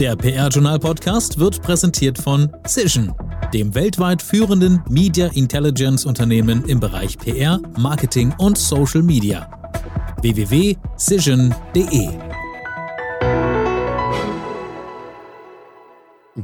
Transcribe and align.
Der 0.00 0.16
PR-Journal-Podcast 0.16 1.38
wird 1.38 1.62
präsentiert 1.62 2.18
von 2.18 2.50
Cision, 2.66 3.14
dem 3.52 3.74
weltweit 3.74 4.20
führenden 4.20 4.82
Media 4.88 5.28
Intelligence 5.28 6.04
Unternehmen 6.04 6.64
im 6.64 6.80
Bereich 6.80 7.16
PR, 7.16 7.60
Marketing 7.78 8.34
und 8.38 8.58
Social 8.58 9.02
Media. 9.02 9.48
www.cision.de 10.22 12.08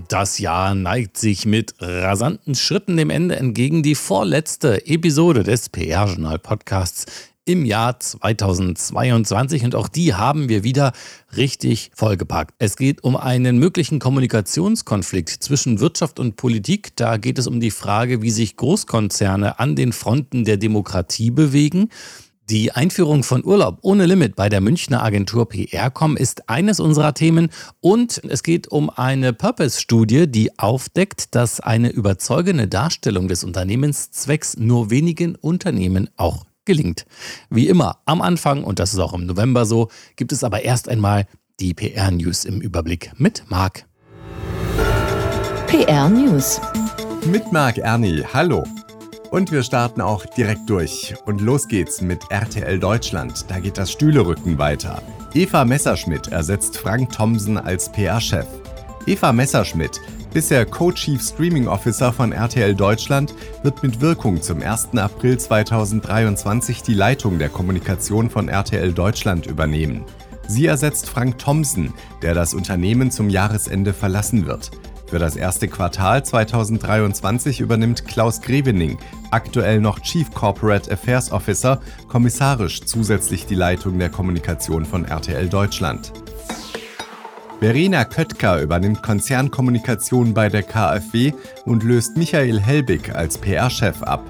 Das 0.08 0.38
Jahr 0.38 0.76
neigt 0.76 1.18
sich 1.18 1.46
mit 1.46 1.74
rasanten 1.80 2.54
Schritten 2.54 2.96
dem 2.96 3.10
Ende 3.10 3.34
entgegen. 3.36 3.82
Die 3.82 3.96
vorletzte 3.96 4.86
Episode 4.86 5.42
des 5.42 5.68
PR-Journal-Podcasts 5.68 7.06
im 7.44 7.64
Jahr 7.64 7.98
2022 7.98 9.64
und 9.64 9.74
auch 9.74 9.88
die 9.88 10.14
haben 10.14 10.48
wir 10.48 10.62
wieder 10.62 10.92
richtig 11.36 11.90
vollgepackt. 11.94 12.54
Es 12.58 12.76
geht 12.76 13.02
um 13.02 13.16
einen 13.16 13.58
möglichen 13.58 13.98
Kommunikationskonflikt 13.98 15.30
zwischen 15.30 15.80
Wirtschaft 15.80 16.20
und 16.20 16.36
Politik. 16.36 16.96
Da 16.96 17.16
geht 17.16 17.38
es 17.38 17.46
um 17.46 17.60
die 17.60 17.70
Frage, 17.70 18.22
wie 18.22 18.30
sich 18.30 18.56
Großkonzerne 18.56 19.58
an 19.58 19.76
den 19.76 19.92
Fronten 19.92 20.44
der 20.44 20.58
Demokratie 20.58 21.30
bewegen. 21.30 21.88
Die 22.50 22.72
Einführung 22.72 23.22
von 23.22 23.44
Urlaub 23.44 23.78
ohne 23.82 24.06
Limit 24.06 24.34
bei 24.34 24.48
der 24.48 24.60
Münchner 24.60 25.04
Agentur 25.04 25.48
PR.com 25.48 26.16
ist 26.16 26.48
eines 26.48 26.80
unserer 26.80 27.14
Themen 27.14 27.48
und 27.78 28.20
es 28.28 28.42
geht 28.42 28.66
um 28.66 28.90
eine 28.90 29.32
Purpose-Studie, 29.32 30.26
die 30.26 30.58
aufdeckt, 30.58 31.36
dass 31.36 31.60
eine 31.60 31.90
überzeugende 31.90 32.66
Darstellung 32.66 33.28
des 33.28 33.44
Unternehmenszwecks 33.44 34.56
nur 34.56 34.90
wenigen 34.90 35.36
Unternehmen 35.36 36.10
auch 36.16 36.44
gelingt. 36.70 37.04
Wie 37.50 37.66
immer 37.66 37.98
am 38.04 38.22
Anfang, 38.22 38.62
und 38.62 38.78
das 38.78 38.92
ist 38.92 39.00
auch 39.00 39.12
im 39.12 39.26
November 39.26 39.66
so, 39.66 39.88
gibt 40.14 40.30
es 40.30 40.44
aber 40.44 40.62
erst 40.62 40.88
einmal 40.88 41.26
die 41.58 41.74
PR-News 41.74 42.44
im 42.44 42.60
Überblick 42.60 43.10
mit 43.16 43.42
Marc. 43.48 43.86
PR-News. 45.66 46.60
Mit 47.26 47.50
Marc 47.50 47.78
Erni, 47.78 48.22
hallo. 48.32 48.62
Und 49.32 49.50
wir 49.50 49.64
starten 49.64 50.00
auch 50.00 50.24
direkt 50.26 50.70
durch. 50.70 51.14
Und 51.26 51.40
los 51.40 51.66
geht's 51.66 52.00
mit 52.00 52.20
RTL 52.30 52.78
Deutschland. 52.78 53.50
Da 53.50 53.58
geht 53.58 53.76
das 53.76 53.90
Stühlerücken 53.90 54.56
weiter. 54.58 55.02
Eva 55.34 55.64
Messerschmidt 55.64 56.28
ersetzt 56.28 56.76
Frank 56.78 57.10
Thomsen 57.10 57.58
als 57.58 57.90
PR-Chef. 57.90 58.46
Eva 59.06 59.32
Messerschmidt, 59.32 60.00
bisher 60.32 60.64
Co-Chief 60.66 61.20
Streaming 61.20 61.68
Officer 61.68 62.12
von 62.12 62.32
RTL 62.32 62.74
Deutschland, 62.74 63.34
wird 63.62 63.82
mit 63.82 64.00
Wirkung 64.00 64.40
zum 64.40 64.62
1. 64.62 64.96
April 64.96 65.38
2023 65.38 66.82
die 66.82 66.94
Leitung 66.94 67.38
der 67.38 67.48
Kommunikation 67.48 68.30
von 68.30 68.48
RTL 68.48 68.92
Deutschland 68.92 69.46
übernehmen. 69.46 70.04
Sie 70.46 70.66
ersetzt 70.66 71.08
Frank 71.08 71.38
Thomsen, 71.38 71.94
der 72.22 72.34
das 72.34 72.54
Unternehmen 72.54 73.10
zum 73.10 73.28
Jahresende 73.30 73.92
verlassen 73.92 74.46
wird. 74.46 74.70
Für 75.06 75.18
das 75.18 75.34
erste 75.34 75.66
Quartal 75.66 76.24
2023 76.24 77.60
übernimmt 77.60 78.06
Klaus 78.06 78.40
Grevening, 78.40 78.96
aktuell 79.32 79.80
noch 79.80 79.98
Chief 79.98 80.30
Corporate 80.32 80.90
Affairs 80.90 81.32
Officer, 81.32 81.80
kommissarisch 82.06 82.82
zusätzlich 82.82 83.44
die 83.46 83.56
Leitung 83.56 83.98
der 83.98 84.10
Kommunikation 84.10 84.84
von 84.84 85.04
RTL 85.04 85.48
Deutschland. 85.48 86.12
Verena 87.60 88.06
Köttker 88.06 88.62
übernimmt 88.62 89.02
Konzernkommunikation 89.02 90.32
bei 90.32 90.48
der 90.48 90.62
KfW 90.62 91.34
und 91.66 91.82
löst 91.84 92.16
Michael 92.16 92.58
Helbig 92.58 93.14
als 93.14 93.36
PR-Chef 93.36 94.02
ab. 94.02 94.24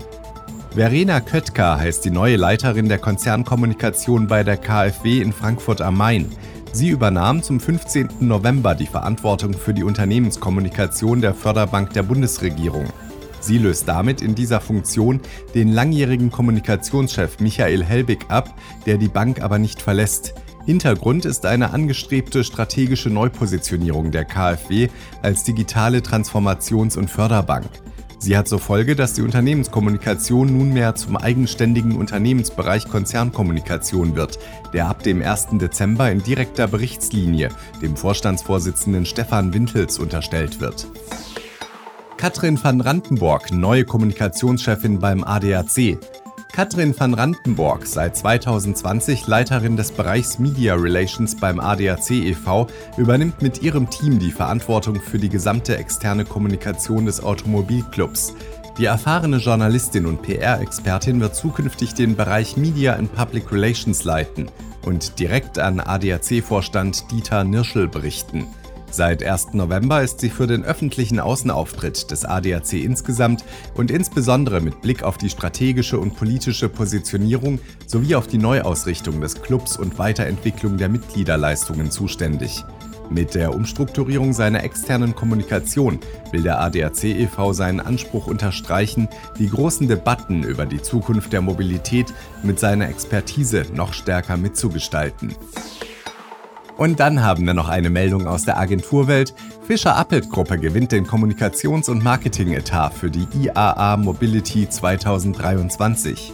Verena 0.74 1.20
Köttker 1.20 1.78
heißt 1.78 2.04
die 2.04 2.10
neue 2.10 2.34
Leiterin 2.34 2.88
der 2.88 2.98
Konzernkommunikation 2.98 4.26
bei 4.26 4.42
der 4.42 4.56
KfW 4.56 5.20
in 5.20 5.32
Frankfurt 5.32 5.80
am 5.80 5.96
Main. 5.96 6.26
Sie 6.72 6.88
übernahm 6.88 7.40
zum 7.40 7.60
15. 7.60 8.08
November 8.18 8.74
die 8.74 8.86
Verantwortung 8.86 9.54
für 9.54 9.74
die 9.74 9.84
Unternehmenskommunikation 9.84 11.20
der 11.20 11.32
Förderbank 11.32 11.92
der 11.92 12.02
Bundesregierung. 12.02 12.86
Sie 13.38 13.58
löst 13.58 13.86
damit 13.86 14.22
in 14.22 14.34
dieser 14.34 14.60
Funktion 14.60 15.20
den 15.54 15.72
langjährigen 15.72 16.32
Kommunikationschef 16.32 17.38
Michael 17.38 17.84
Helbig 17.84 18.26
ab, 18.28 18.52
der 18.86 18.98
die 18.98 19.08
Bank 19.08 19.40
aber 19.40 19.60
nicht 19.60 19.80
verlässt. 19.80 20.34
Hintergrund 20.66 21.24
ist 21.24 21.46
eine 21.46 21.72
angestrebte 21.72 22.44
strategische 22.44 23.10
Neupositionierung 23.10 24.10
der 24.10 24.24
KfW 24.24 24.88
als 25.22 25.44
digitale 25.44 25.98
Transformations- 25.98 26.96
und 26.98 27.10
Förderbank. 27.10 27.68
Sie 28.18 28.36
hat 28.36 28.48
zur 28.48 28.58
Folge, 28.58 28.94
dass 28.94 29.14
die 29.14 29.22
Unternehmenskommunikation 29.22 30.58
nunmehr 30.58 30.94
zum 30.94 31.16
eigenständigen 31.16 31.96
Unternehmensbereich 31.96 32.86
Konzernkommunikation 32.86 34.14
wird, 34.14 34.38
der 34.74 34.88
ab 34.88 35.02
dem 35.02 35.22
1. 35.22 35.48
Dezember 35.52 36.10
in 36.12 36.22
direkter 36.22 36.68
Berichtslinie 36.68 37.48
dem 37.80 37.96
Vorstandsvorsitzenden 37.96 39.06
Stefan 39.06 39.54
Wintels 39.54 39.98
unterstellt 39.98 40.60
wird. 40.60 40.86
Katrin 42.18 42.62
van 42.62 42.82
Randenborg, 42.82 43.50
neue 43.50 43.86
Kommunikationschefin 43.86 44.98
beim 44.98 45.24
ADAC. 45.24 45.96
Katrin 46.52 46.94
van 46.98 47.14
Randenborg, 47.14 47.86
seit 47.86 48.16
2020 48.16 49.26
Leiterin 49.26 49.76
des 49.76 49.92
Bereichs 49.92 50.38
Media 50.38 50.74
Relations 50.74 51.36
beim 51.36 51.60
ADAC 51.60 52.10
e.V., 52.10 52.66
übernimmt 52.96 53.40
mit 53.40 53.62
ihrem 53.62 53.88
Team 53.88 54.18
die 54.18 54.32
Verantwortung 54.32 55.00
für 55.00 55.18
die 55.18 55.28
gesamte 55.28 55.76
externe 55.76 56.24
Kommunikation 56.24 57.06
des 57.06 57.22
Automobilclubs. 57.22 58.34
Die 58.78 58.86
erfahrene 58.86 59.36
Journalistin 59.36 60.06
und 60.06 60.22
PR-Expertin 60.22 61.20
wird 61.20 61.36
zukünftig 61.36 61.94
den 61.94 62.16
Bereich 62.16 62.56
Media 62.56 62.94
and 62.94 63.12
Public 63.14 63.52
Relations 63.52 64.04
leiten 64.04 64.50
und 64.84 65.18
direkt 65.18 65.58
an 65.58 65.80
ADAC-Vorstand 65.80 67.10
Dieter 67.10 67.44
Nirschel 67.44 67.88
berichten. 67.88 68.46
Seit 68.92 69.22
1. 69.22 69.54
November 69.54 70.02
ist 70.02 70.20
sie 70.20 70.30
für 70.30 70.48
den 70.48 70.64
öffentlichen 70.64 71.20
Außenauftritt 71.20 72.10
des 72.10 72.24
ADAC 72.24 72.72
insgesamt 72.72 73.44
und 73.74 73.90
insbesondere 73.90 74.60
mit 74.60 74.82
Blick 74.82 75.04
auf 75.04 75.16
die 75.16 75.30
strategische 75.30 75.98
und 75.98 76.16
politische 76.16 76.68
Positionierung 76.68 77.60
sowie 77.86 78.16
auf 78.16 78.26
die 78.26 78.38
Neuausrichtung 78.38 79.20
des 79.20 79.40
Clubs 79.42 79.76
und 79.76 79.98
Weiterentwicklung 79.98 80.76
der 80.76 80.88
Mitgliederleistungen 80.88 81.90
zuständig. 81.92 82.64
Mit 83.10 83.34
der 83.34 83.54
Umstrukturierung 83.54 84.32
seiner 84.32 84.62
externen 84.62 85.14
Kommunikation 85.14 85.98
will 86.30 86.42
der 86.42 86.60
ADAC 86.60 87.04
e.V. 87.04 87.52
seinen 87.52 87.80
Anspruch 87.80 88.26
unterstreichen, 88.26 89.08
die 89.38 89.48
großen 89.48 89.88
Debatten 89.88 90.44
über 90.44 90.66
die 90.66 90.80
Zukunft 90.82 91.32
der 91.32 91.40
Mobilität 91.40 92.12
mit 92.44 92.60
seiner 92.60 92.88
Expertise 92.88 93.66
noch 93.74 93.94
stärker 93.94 94.36
mitzugestalten. 94.36 95.34
Und 96.80 96.98
dann 96.98 97.22
haben 97.22 97.44
wir 97.44 97.52
noch 97.52 97.68
eine 97.68 97.90
Meldung 97.90 98.26
aus 98.26 98.46
der 98.46 98.56
Agenturwelt. 98.56 99.34
Fischer 99.66 99.96
Appelt 99.96 100.30
Gruppe 100.30 100.56
gewinnt 100.56 100.92
den 100.92 101.06
Kommunikations- 101.06 101.90
und 101.90 102.02
Marketing-Etat 102.02 102.94
für 102.94 103.10
die 103.10 103.28
IAA 103.38 103.98
Mobility 103.98 104.66
2023. 104.66 106.32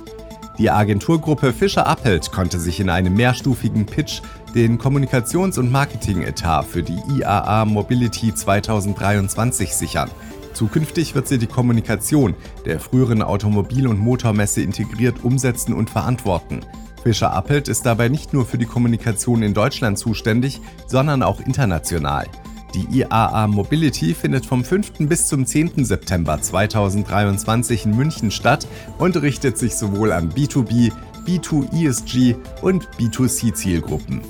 Die 0.57 0.71
Agenturgruppe 0.71 1.53
Fischer 1.53 1.89
Appelt 1.89 2.31
konnte 2.31 2.61
sich 2.61 2.79
in 2.79 2.91
einem 2.91 3.15
mehrstufigen 3.15 3.87
Pitch 3.87 4.21
den 4.55 4.79
Kommunikations- 4.79 5.59
und 5.59 5.73
Marketing-Etat 5.73 6.63
für 6.63 6.85
die 6.85 7.01
IAA 7.19 7.65
Mobility 7.65 8.33
2023 8.33 9.75
sichern. 9.75 10.13
Zukünftig 10.55 11.17
wird 11.17 11.27
sie 11.27 11.39
die 11.39 11.49
Kommunikation 11.49 12.37
der 12.65 12.79
früheren 12.79 13.23
Automobil- 13.23 13.89
und 13.89 13.99
Motormesse 13.99 14.61
integriert 14.61 15.25
umsetzen 15.25 15.75
und 15.75 15.91
verantworten. 15.91 16.61
Fischer 17.07 17.33
Appelt 17.33 17.69
ist 17.69 17.87
dabei 17.87 18.09
nicht 18.09 18.33
nur 18.33 18.45
für 18.45 18.59
die 18.59 18.67
Kommunikation 18.67 19.45
in 19.45 19.55
Deutschland 19.55 19.97
zuständig, 19.97 20.61
sondern 20.89 21.23
auch 21.23 21.39
international. 21.39 22.27
Die 22.75 22.99
IAA 22.99 23.47
Mobility 23.47 24.13
findet 24.13 24.45
vom 24.45 24.65
5. 24.65 24.95
bis 25.09 25.29
zum 25.29 25.47
10. 25.47 25.85
September 25.85 26.43
2023 26.43 27.87
in 27.87 27.95
München 27.97 28.33
statt 28.33 28.67
und 28.99 29.23
richtet 29.23 29.57
sich 29.57 29.77
sowohl 29.77 30.11
an 30.11 30.33
B2B, 30.33 30.91
B2ESG 31.25 32.35
und 32.63 32.89
B2C-Zielgruppen. 32.99 34.23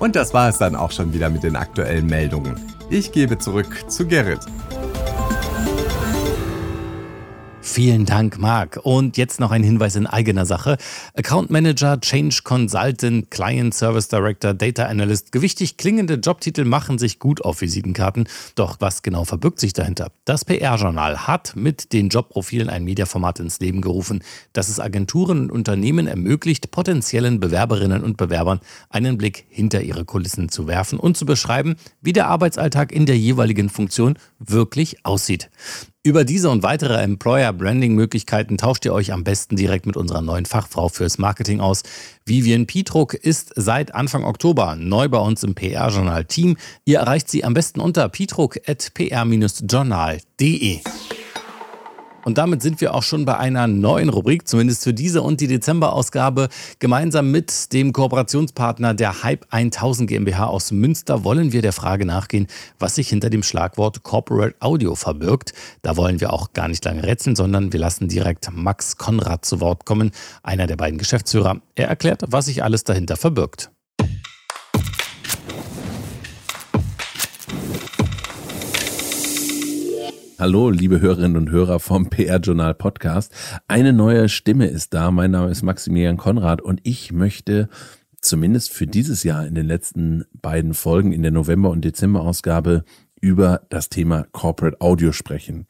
Und 0.00 0.16
das 0.16 0.34
war 0.34 0.50
es 0.50 0.58
dann 0.58 0.76
auch 0.76 0.90
schon 0.90 1.14
wieder 1.14 1.30
mit 1.30 1.44
den 1.44 1.56
aktuellen 1.56 2.04
Meldungen. 2.08 2.60
Ich 2.90 3.10
gebe 3.10 3.38
zurück 3.38 3.86
zu 3.88 4.06
Gerrit. 4.06 4.40
Vielen 7.70 8.06
Dank, 8.06 8.38
Marc. 8.38 8.80
Und 8.82 9.18
jetzt 9.18 9.40
noch 9.40 9.50
ein 9.50 9.62
Hinweis 9.62 9.94
in 9.94 10.06
eigener 10.06 10.46
Sache. 10.46 10.78
Account 11.14 11.50
Manager, 11.50 12.00
Change 12.00 12.40
Consultant, 12.42 13.30
Client 13.30 13.74
Service 13.74 14.08
Director, 14.08 14.54
Data 14.54 14.86
Analyst. 14.86 15.32
Gewichtig 15.32 15.76
klingende 15.76 16.14
Jobtitel 16.14 16.64
machen 16.64 16.98
sich 16.98 17.18
gut 17.18 17.44
auf 17.44 17.60
Visitenkarten. 17.60 18.26
Doch 18.54 18.78
was 18.80 19.02
genau 19.02 19.24
verbirgt 19.24 19.60
sich 19.60 19.74
dahinter? 19.74 20.10
Das 20.24 20.46
PR-Journal 20.46 21.28
hat 21.28 21.56
mit 21.56 21.92
den 21.92 22.08
Jobprofilen 22.08 22.70
ein 22.70 22.84
Mediaformat 22.84 23.38
ins 23.38 23.60
Leben 23.60 23.82
gerufen, 23.82 24.24
das 24.54 24.70
es 24.70 24.80
Agenturen 24.80 25.42
und 25.42 25.52
Unternehmen 25.52 26.06
ermöglicht, 26.06 26.70
potenziellen 26.70 27.38
Bewerberinnen 27.38 28.02
und 28.02 28.16
Bewerbern 28.16 28.60
einen 28.88 29.18
Blick 29.18 29.44
hinter 29.50 29.82
ihre 29.82 30.06
Kulissen 30.06 30.48
zu 30.48 30.66
werfen 30.66 30.98
und 30.98 31.18
zu 31.18 31.26
beschreiben, 31.26 31.76
wie 32.00 32.14
der 32.14 32.28
Arbeitsalltag 32.28 32.92
in 32.92 33.04
der 33.04 33.18
jeweiligen 33.18 33.68
Funktion 33.68 34.18
wirklich 34.38 35.04
aussieht. 35.04 35.50
Über 36.04 36.24
diese 36.24 36.48
und 36.48 36.62
weitere 36.62 37.02
Employer-Branding-Möglichkeiten 37.02 38.56
tauscht 38.56 38.84
ihr 38.84 38.94
euch 38.94 39.12
am 39.12 39.24
besten 39.24 39.56
direkt 39.56 39.84
mit 39.84 39.96
unserer 39.96 40.22
neuen 40.22 40.46
Fachfrau 40.46 40.88
fürs 40.88 41.18
Marketing 41.18 41.58
aus. 41.60 41.82
Vivian 42.24 42.66
Pietruck 42.66 43.14
ist 43.14 43.52
seit 43.56 43.92
Anfang 43.94 44.22
Oktober 44.24 44.76
neu 44.76 45.08
bei 45.08 45.18
uns 45.18 45.42
im 45.42 45.56
PR-Journal-Team. 45.56 46.56
Ihr 46.84 47.00
erreicht 47.00 47.28
sie 47.28 47.42
am 47.44 47.52
besten 47.52 47.80
unter 47.80 48.08
pietruck.pr-journal.de. 48.08 50.80
Und 52.24 52.36
damit 52.36 52.62
sind 52.62 52.80
wir 52.80 52.94
auch 52.94 53.02
schon 53.02 53.24
bei 53.24 53.36
einer 53.36 53.66
neuen 53.66 54.08
Rubrik, 54.08 54.48
zumindest 54.48 54.84
für 54.84 54.92
diese 54.92 55.22
und 55.22 55.40
die 55.40 55.46
Dezemberausgabe. 55.46 56.48
Gemeinsam 56.78 57.30
mit 57.30 57.72
dem 57.72 57.92
Kooperationspartner 57.92 58.94
der 58.94 59.22
Hype 59.22 59.46
1000 59.50 60.08
GmbH 60.08 60.46
aus 60.46 60.72
Münster 60.72 61.24
wollen 61.24 61.52
wir 61.52 61.62
der 61.62 61.72
Frage 61.72 62.04
nachgehen, 62.04 62.46
was 62.78 62.96
sich 62.96 63.08
hinter 63.08 63.30
dem 63.30 63.42
Schlagwort 63.42 64.02
Corporate 64.02 64.56
Audio 64.60 64.94
verbirgt. 64.94 65.52
Da 65.82 65.96
wollen 65.96 66.20
wir 66.20 66.32
auch 66.32 66.52
gar 66.52 66.68
nicht 66.68 66.84
lange 66.84 67.02
rätseln, 67.02 67.36
sondern 67.36 67.72
wir 67.72 67.80
lassen 67.80 68.08
direkt 68.08 68.50
Max 68.52 68.96
Konrad 68.96 69.44
zu 69.44 69.60
Wort 69.60 69.84
kommen, 69.84 70.10
einer 70.42 70.66
der 70.66 70.76
beiden 70.76 70.98
Geschäftsführer. 70.98 71.60
Er 71.76 71.88
erklärt, 71.88 72.24
was 72.26 72.46
sich 72.46 72.62
alles 72.62 72.84
dahinter 72.84 73.16
verbirgt. 73.16 73.70
Hallo, 80.40 80.70
liebe 80.70 81.00
Hörerinnen 81.00 81.36
und 81.36 81.50
Hörer 81.50 81.80
vom 81.80 82.10
PR-Journal 82.10 82.72
Podcast. 82.72 83.32
Eine 83.66 83.92
neue 83.92 84.28
Stimme 84.28 84.68
ist 84.68 84.94
da. 84.94 85.10
Mein 85.10 85.32
Name 85.32 85.50
ist 85.50 85.64
Maximilian 85.64 86.16
Konrad 86.16 86.62
und 86.62 86.78
ich 86.84 87.10
möchte 87.10 87.68
zumindest 88.20 88.70
für 88.70 88.86
dieses 88.86 89.24
Jahr 89.24 89.44
in 89.44 89.56
den 89.56 89.66
letzten 89.66 90.26
beiden 90.32 90.74
Folgen 90.74 91.10
in 91.10 91.22
der 91.22 91.32
November- 91.32 91.70
und 91.70 91.84
Dezember-Ausgabe 91.84 92.84
über 93.20 93.62
das 93.68 93.88
Thema 93.88 94.26
Corporate 94.30 94.80
Audio 94.80 95.10
sprechen. 95.10 95.66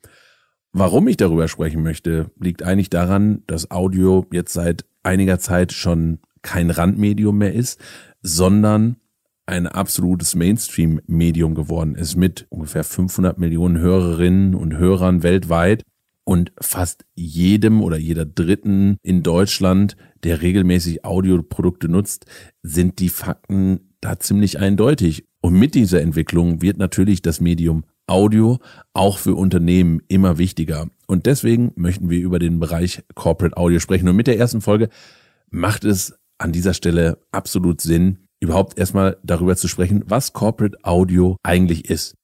Warum 0.73 1.09
ich 1.09 1.17
darüber 1.17 1.49
sprechen 1.49 1.83
möchte, 1.83 2.31
liegt 2.39 2.63
eigentlich 2.63 2.91
daran, 2.91 3.45
dass 3.47 3.71
Audio 3.71 4.27
jetzt 4.35 4.53
seit 4.53 4.85
einiger 5.03 5.39
Zeit 5.39 5.73
schon 5.73 6.19
kein 6.43 6.69
Randmedium 6.69 7.39
mehr 7.39 7.55
ist, 7.55 7.81
sondern 8.21 8.97
ein 9.49 9.67
absolutes 9.67 10.35
Mainstream-Medium 10.35 11.55
geworden 11.55 11.95
ist 11.95 12.17
mit 12.17 12.47
ungefähr 12.51 12.85
500 12.85 13.39
Millionen 13.39 13.79
Hörerinnen 13.79 14.55
und 14.55 14.77
Hörern 14.77 15.23
weltweit 15.23 15.85
und 16.25 16.53
fast 16.61 17.07
jedem 17.15 17.83
oder 17.83 17.97
jeder 17.97 18.27
Dritten 18.27 18.99
in 19.03 19.23
Deutschland, 19.23 19.97
der 20.23 20.43
regelmäßig 20.43 21.07
Audioprodukte 21.07 21.89
nutzt, 21.89 22.27
sind 22.63 22.99
die 22.99 23.09
Fakten 23.09 23.95
da 24.03 24.19
ziemlich 24.19 24.59
eindeutig. 24.59 25.25
Und 25.41 25.55
mit 25.55 25.75
dieser 25.75 26.03
Entwicklung 26.03 26.61
wird 26.61 26.77
natürlich 26.77 27.23
das 27.23 27.41
Medium 27.41 27.85
Audio 28.07 28.59
auch 28.93 29.17
für 29.17 29.35
Unternehmen 29.35 30.03
immer 30.09 30.37
wichtiger. 30.37 30.91
Und 31.07 31.25
deswegen 31.25 31.73
möchten 31.75 32.11
wir 32.11 32.21
über 32.21 32.39
den 32.39 32.61
Bereich 32.61 33.03
Corporate 33.15 33.57
Audio 33.57 33.81
sprechen. 33.81 34.09
Und 34.09 34.17
mit 34.17 34.27
der 34.27 34.39
ersten 34.39 34.61
Folge 34.61 34.91
macht 35.51 35.85
es 35.85 36.19
an 36.37 36.53
dieser 36.53 36.75
Stelle 36.75 37.19
absolut 37.33 37.81
Sinn, 37.81 38.28
überhaupt 38.41 38.79
erstmal 38.79 39.19
darüber 39.23 39.57
zu 39.57 39.69
sprechen, 39.69 40.05
was 40.07 40.33
Corporate 40.33 40.79
Audio 40.83 41.37
eigentlich 41.43 41.89
ist. 41.91 42.15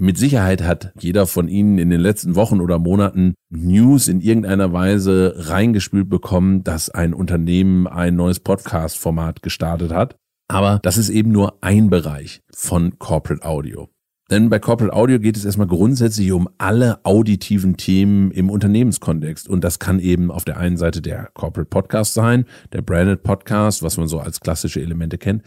Mit 0.00 0.16
Sicherheit 0.16 0.62
hat 0.62 0.92
jeder 1.00 1.26
von 1.26 1.48
Ihnen 1.48 1.78
in 1.78 1.90
den 1.90 2.00
letzten 2.00 2.36
Wochen 2.36 2.60
oder 2.60 2.78
Monaten 2.78 3.34
News 3.50 4.06
in 4.06 4.20
irgendeiner 4.20 4.72
Weise 4.72 5.34
reingespült 5.36 6.08
bekommen, 6.08 6.62
dass 6.62 6.88
ein 6.88 7.12
Unternehmen 7.12 7.88
ein 7.88 8.14
neues 8.14 8.38
Podcast-Format 8.38 9.42
gestartet 9.42 9.92
hat. 9.92 10.14
Aber 10.48 10.78
das 10.82 10.98
ist 10.98 11.08
eben 11.08 11.32
nur 11.32 11.58
ein 11.62 11.90
Bereich 11.90 12.40
von 12.54 12.98
Corporate 13.00 13.44
Audio. 13.44 13.88
Denn 14.30 14.50
bei 14.50 14.58
Corporate 14.58 14.94
Audio 14.94 15.18
geht 15.18 15.38
es 15.38 15.46
erstmal 15.46 15.66
grundsätzlich 15.66 16.32
um 16.32 16.50
alle 16.58 17.02
auditiven 17.04 17.78
Themen 17.78 18.30
im 18.30 18.50
Unternehmenskontext. 18.50 19.48
Und 19.48 19.64
das 19.64 19.78
kann 19.78 20.00
eben 20.00 20.30
auf 20.30 20.44
der 20.44 20.58
einen 20.58 20.76
Seite 20.76 21.00
der 21.00 21.30
Corporate 21.32 21.70
Podcast 21.70 22.12
sein, 22.12 22.44
der 22.74 22.82
Branded 22.82 23.22
Podcast, 23.22 23.82
was 23.82 23.96
man 23.96 24.06
so 24.06 24.20
als 24.20 24.40
klassische 24.40 24.82
Elemente 24.82 25.16
kennt. 25.16 25.42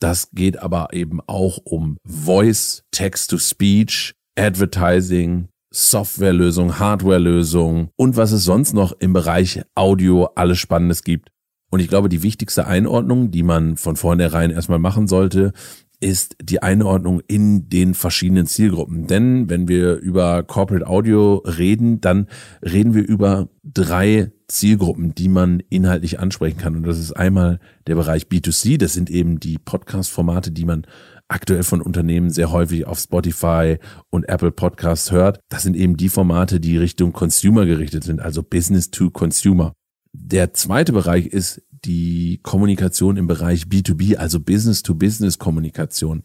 Das 0.00 0.28
geht 0.32 0.58
aber 0.58 0.88
eben 0.92 1.20
auch 1.26 1.58
um 1.64 1.96
Voice, 2.04 2.82
Text-to-Speech, 2.90 4.12
Advertising, 4.38 5.48
Softwarelösung, 5.72 6.78
Hardwarelösung 6.78 7.88
und 7.96 8.16
was 8.18 8.32
es 8.32 8.44
sonst 8.44 8.74
noch 8.74 8.92
im 8.98 9.14
Bereich 9.14 9.62
Audio 9.74 10.26
alles 10.34 10.58
Spannendes 10.58 11.02
gibt. 11.04 11.30
Und 11.70 11.80
ich 11.80 11.88
glaube, 11.88 12.08
die 12.08 12.22
wichtigste 12.22 12.66
Einordnung, 12.66 13.30
die 13.30 13.42
man 13.42 13.76
von 13.76 13.96
vornherein 13.96 14.50
erstmal 14.50 14.78
machen 14.78 15.08
sollte, 15.08 15.52
ist 16.00 16.36
die 16.42 16.62
Einordnung 16.62 17.20
in 17.26 17.68
den 17.68 17.94
verschiedenen 17.94 18.46
Zielgruppen. 18.46 19.06
Denn 19.06 19.48
wenn 19.48 19.68
wir 19.68 19.96
über 19.96 20.42
Corporate 20.42 20.86
Audio 20.86 21.36
reden, 21.36 22.00
dann 22.00 22.28
reden 22.62 22.94
wir 22.94 23.06
über 23.06 23.48
drei 23.64 24.32
Zielgruppen, 24.48 25.14
die 25.14 25.28
man 25.28 25.60
inhaltlich 25.70 26.20
ansprechen 26.20 26.58
kann. 26.58 26.76
Und 26.76 26.86
das 26.86 26.98
ist 26.98 27.12
einmal 27.12 27.58
der 27.86 27.94
Bereich 27.94 28.24
B2C. 28.24 28.78
Das 28.78 28.92
sind 28.92 29.10
eben 29.10 29.40
die 29.40 29.58
Podcast-Formate, 29.58 30.52
die 30.52 30.64
man 30.64 30.86
aktuell 31.28 31.62
von 31.62 31.80
Unternehmen 31.80 32.30
sehr 32.30 32.52
häufig 32.52 32.86
auf 32.86 32.98
Spotify 32.98 33.78
und 34.10 34.28
Apple 34.28 34.52
Podcasts 34.52 35.10
hört. 35.10 35.40
Das 35.48 35.62
sind 35.62 35.76
eben 35.76 35.96
die 35.96 36.08
Formate, 36.08 36.60
die 36.60 36.78
Richtung 36.78 37.12
Consumer 37.12 37.66
gerichtet 37.66 38.04
sind, 38.04 38.20
also 38.20 38.42
Business 38.42 38.90
to 38.90 39.10
Consumer. 39.10 39.72
Der 40.12 40.54
zweite 40.54 40.92
Bereich 40.92 41.26
ist 41.26 41.62
die 41.86 42.40
Kommunikation 42.42 43.16
im 43.16 43.26
Bereich 43.26 43.64
B2B, 43.64 44.16
also 44.16 44.40
Business-to-Business-Kommunikation. 44.40 46.24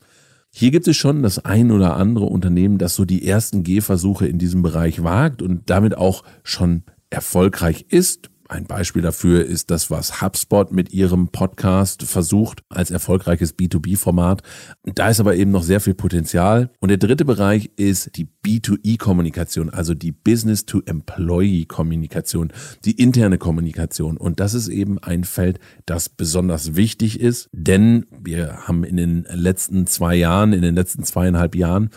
Hier 0.53 0.71
gibt 0.71 0.87
es 0.87 0.97
schon 0.97 1.23
das 1.23 1.45
ein 1.45 1.71
oder 1.71 1.95
andere 1.95 2.25
Unternehmen, 2.25 2.77
das 2.77 2.95
so 2.95 3.05
die 3.05 3.25
ersten 3.25 3.63
Gehversuche 3.63 4.27
in 4.27 4.37
diesem 4.37 4.63
Bereich 4.63 5.03
wagt 5.03 5.41
und 5.41 5.69
damit 5.69 5.95
auch 5.95 6.23
schon 6.43 6.83
erfolgreich 7.09 7.85
ist. 7.89 8.29
Ein 8.51 8.65
Beispiel 8.65 9.01
dafür 9.01 9.45
ist 9.45 9.71
das, 9.71 9.89
was 9.89 10.21
HubSpot 10.21 10.73
mit 10.73 10.91
ihrem 10.91 11.29
Podcast 11.29 12.03
versucht 12.03 12.63
als 12.67 12.91
erfolgreiches 12.91 13.57
B2B-Format. 13.57 14.43
Da 14.83 15.07
ist 15.07 15.21
aber 15.21 15.37
eben 15.37 15.51
noch 15.51 15.63
sehr 15.63 15.79
viel 15.79 15.93
Potenzial. 15.93 16.69
Und 16.81 16.89
der 16.89 16.97
dritte 16.97 17.23
Bereich 17.23 17.71
ist 17.77 18.17
die 18.17 18.27
B2E-Kommunikation, 18.45 19.69
also 19.69 19.93
die 19.93 20.11
Business-to-Employee-Kommunikation, 20.11 22.51
die 22.83 22.91
interne 22.91 23.37
Kommunikation. 23.37 24.17
Und 24.17 24.41
das 24.41 24.53
ist 24.53 24.67
eben 24.67 24.99
ein 24.99 25.23
Feld, 25.23 25.61
das 25.85 26.09
besonders 26.09 26.75
wichtig 26.75 27.21
ist, 27.21 27.47
denn 27.53 28.05
wir 28.21 28.67
haben 28.67 28.83
in 28.83 28.97
den 28.97 29.25
letzten 29.31 29.87
zwei 29.87 30.15
Jahren, 30.15 30.51
in 30.51 30.61
den 30.61 30.75
letzten 30.75 31.05
zweieinhalb 31.05 31.55
Jahren 31.55 31.89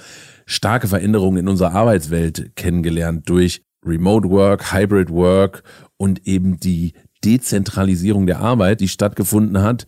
starke 0.47 0.87
Veränderungen 0.87 1.39
in 1.39 1.49
unserer 1.49 1.73
Arbeitswelt 1.73 2.55
kennengelernt 2.55 3.29
durch 3.29 3.65
Remote 3.85 4.31
Work, 4.31 4.73
Hybrid 4.73 5.11
Work 5.11 5.63
und 6.05 6.27
eben 6.27 6.61
die 6.61 6.93
Dezentralisierung 7.25 8.27
der 8.27 8.41
Arbeit, 8.41 8.83
die 8.83 8.89
stattgefunden 8.89 9.63
hat, 9.63 9.87